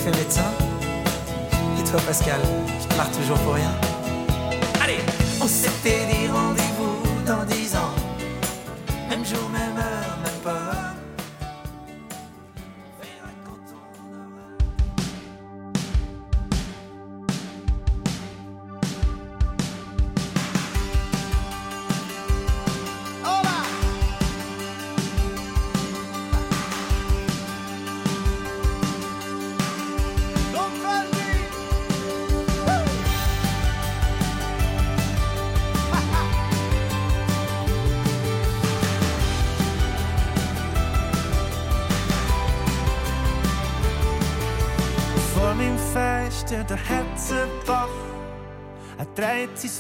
tu 0.01 0.09
fais 0.09 0.17
médecin. 0.17 0.51
Et 1.79 1.83
toi, 1.89 1.99
Pascal, 2.05 2.39
tu 2.81 2.97
marres 2.97 3.11
toujours 3.11 3.37
pour 3.39 3.53
rien. 3.53 3.71
Allez, 4.83 4.99
on 5.41 5.47
s'était 5.47 6.05
dit 6.11 6.27
rendez-vous 6.27 7.25
dans 7.25 7.43
dix 7.45 7.75
ans. 7.75 7.90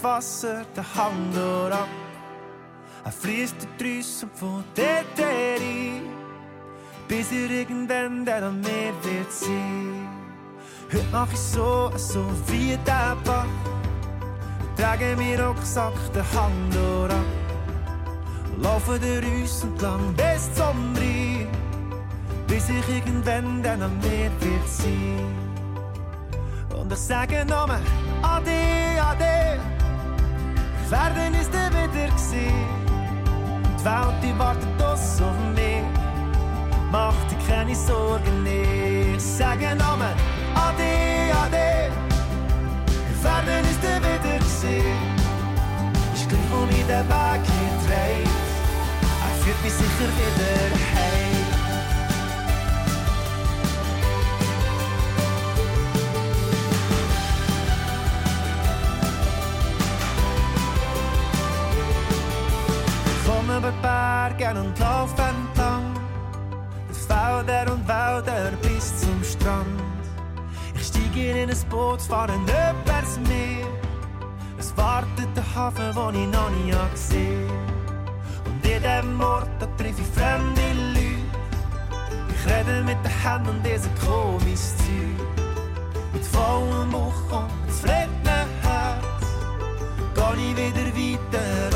Sein 0.01 0.03
Wasser 0.03 0.65
den 0.75 0.83
Hang 0.95 1.71
ab. 1.71 1.87
Er 3.03 3.11
fließt 3.11 3.55
der 3.61 3.69
Drüsse 3.77 4.27
von 4.33 4.63
dort 4.75 5.27
rein, 5.27 6.01
bis 7.07 7.31
er 7.31 7.49
irgendwann 7.49 8.25
dann 8.25 8.43
am 8.43 8.61
Meer 8.61 8.93
wird 9.03 9.31
sein. 9.31 10.07
Heute 10.91 11.05
mach 11.11 11.31
ich 11.31 11.39
so, 11.39 11.91
so 11.95 12.25
wie 12.47 12.77
der 12.85 13.17
Bach. 13.23 13.45
Ich 14.75 14.81
trage 14.81 15.15
meinen 15.15 15.39
Rucksack 15.39 15.93
den 16.13 16.23
Hang 16.33 17.09
ab. 17.09 17.25
Und 18.53 18.63
laufe 18.63 18.99
der 18.99 19.21
Rüsse 19.23 19.67
entlang 19.67 20.13
bis 20.15 20.53
zum 20.53 20.95
Rhein 20.95 21.47
bis 22.47 22.67
ich 22.67 22.95
irgendwann 22.95 23.63
dann 23.63 23.81
am 23.81 23.97
Meer 23.99 24.29
wird 24.41 24.67
sein. 24.67 25.33
Und 26.77 26.91
ich 26.91 26.99
sage 26.99 27.45
nochmal 27.45 27.79
Ade, 28.21 28.51
Ade, 29.01 29.57
werden 30.91 31.33
ist 31.35 31.53
er 31.55 31.69
wieder 31.69 32.13
gesehen. 32.13 32.67
Die 33.79 33.85
Welt, 33.85 34.15
die 34.21 34.37
wartet 34.37 34.81
uns 34.91 35.21
auf 35.21 35.37
mich, 35.55 35.83
mach 36.91 37.15
dir 37.29 37.37
keine 37.47 37.73
Sorgen. 37.73 38.45
Ich 38.45 39.23
sage 39.23 39.73
nochmal 39.75 40.13
Ade, 40.53 40.91
Ade, 41.43 41.91
werden 43.23 43.63
ist 43.71 43.83
er 43.83 43.99
wieder 44.01 44.37
gesehen. 44.43 45.01
Ist 46.13 46.27
gleich, 46.27 46.41
wo 46.51 46.65
mich 46.65 46.85
der 46.87 47.07
Weg 47.07 47.41
hier 47.45 47.73
dreht, 47.87 48.27
er 49.25 49.43
führt 49.43 49.63
mich 49.63 49.73
sicher 49.73 50.09
wieder 50.19 50.75
heim. 50.93 51.30
Berge 64.51 64.67
und 64.67 64.79
lauf 64.79 65.11
entlang. 65.11 65.93
Die 66.89 66.93
Felder 66.93 67.71
und 67.71 67.87
Wälder 67.87 68.51
bis 68.61 68.99
zum 68.99 69.23
Strand. 69.23 69.81
Ich 70.75 70.87
steige 70.87 71.41
in 71.41 71.49
ein 71.49 71.57
Boot, 71.69 72.01
fahre 72.01 72.33
übers 72.33 73.19
Meer. 73.27 73.67
Es 74.57 74.75
wartet 74.77 75.29
der 75.35 75.55
Hafen, 75.55 75.93
den 75.93 76.23
ich 76.23 76.29
noch 76.29 76.49
nie 76.49 76.73
gesehen 76.91 77.49
Und 78.45 78.65
in 78.65 78.81
diesem 78.81 79.21
Ort, 79.21 79.49
da 79.59 79.65
treffe 79.77 80.01
ich 80.01 80.07
fremde 80.07 80.61
Leute. 80.93 81.11
Ich 82.29 82.45
rede 82.45 82.83
mit 82.83 82.97
den 83.03 83.11
Händen 83.23 83.49
und 83.49 83.65
diese 83.65 83.89
komisches 84.05 84.77
Zeug. 84.77 85.27
Mit 86.13 86.25
vollem 86.25 86.91
Bauch 86.91 87.31
und 87.31 87.71
zufriedenem 87.71 88.49
Herz. 88.63 89.25
Geh 90.15 90.51
ich 90.51 90.55
wieder 90.55 91.31
weiter. 91.31 91.70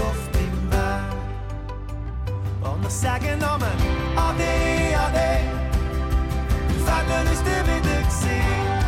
Sagen 2.89 3.39
Namen 3.39 3.77
Ade, 4.15 4.95
Ade. 4.95 5.39
Die 6.69 6.79
Fälle 6.85 7.31
ist 7.31 7.43
dir 7.43 7.63
wieder 7.65 8.01
gesehen. 8.03 8.79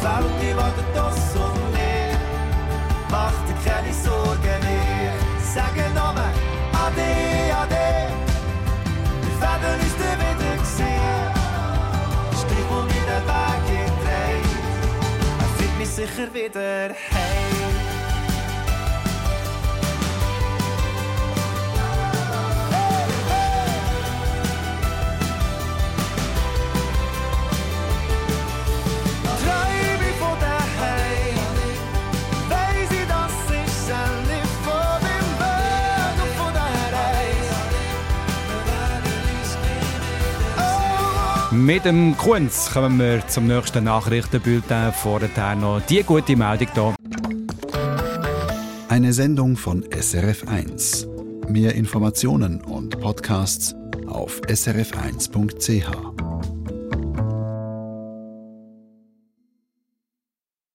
Die 0.00 0.46
die 0.46 0.56
wartet 0.56 0.84
das 0.94 1.34
und 1.34 1.72
mehr. 1.72 2.16
Mach 3.10 3.32
dir 3.46 3.70
keine 3.70 3.92
Sorgen 3.92 4.60
mehr. 4.62 5.12
Sagen 5.54 5.92
Namen 5.94 6.32
Ade, 6.72 7.10
Ade. 7.60 7.90
Fälle 9.40 9.76
ist 9.86 9.98
dir 9.98 10.16
wieder 10.22 10.56
gesehen. 10.62 11.30
Strich, 12.38 12.66
wo 12.68 12.82
mir 12.82 13.04
der 13.10 13.22
Weg 13.26 13.60
gedreht. 13.66 14.50
Er 15.40 15.48
findet 15.58 15.78
mich 15.78 15.88
sicher 15.88 16.32
wieder 16.32 16.94
heim. 16.94 17.79
Mit 41.72 41.84
dem 41.84 42.16
Kunz 42.16 42.68
kommen 42.72 42.98
wir 42.98 43.24
zum 43.28 43.46
nächsten 43.46 43.84
Nachrichtenbulletin. 43.84 44.92
Vorher 44.92 45.54
noch 45.54 45.80
die 45.82 46.02
gute 46.02 46.34
Meldung 46.34 46.66
hier. 46.74 46.94
Eine 48.88 49.12
Sendung 49.12 49.56
von 49.56 49.84
SRF1. 49.84 51.06
Mehr 51.48 51.76
Informationen 51.76 52.60
und 52.60 52.98
Podcasts 53.00 53.76
auf 54.08 54.40
srf1.ch. 54.48 56.29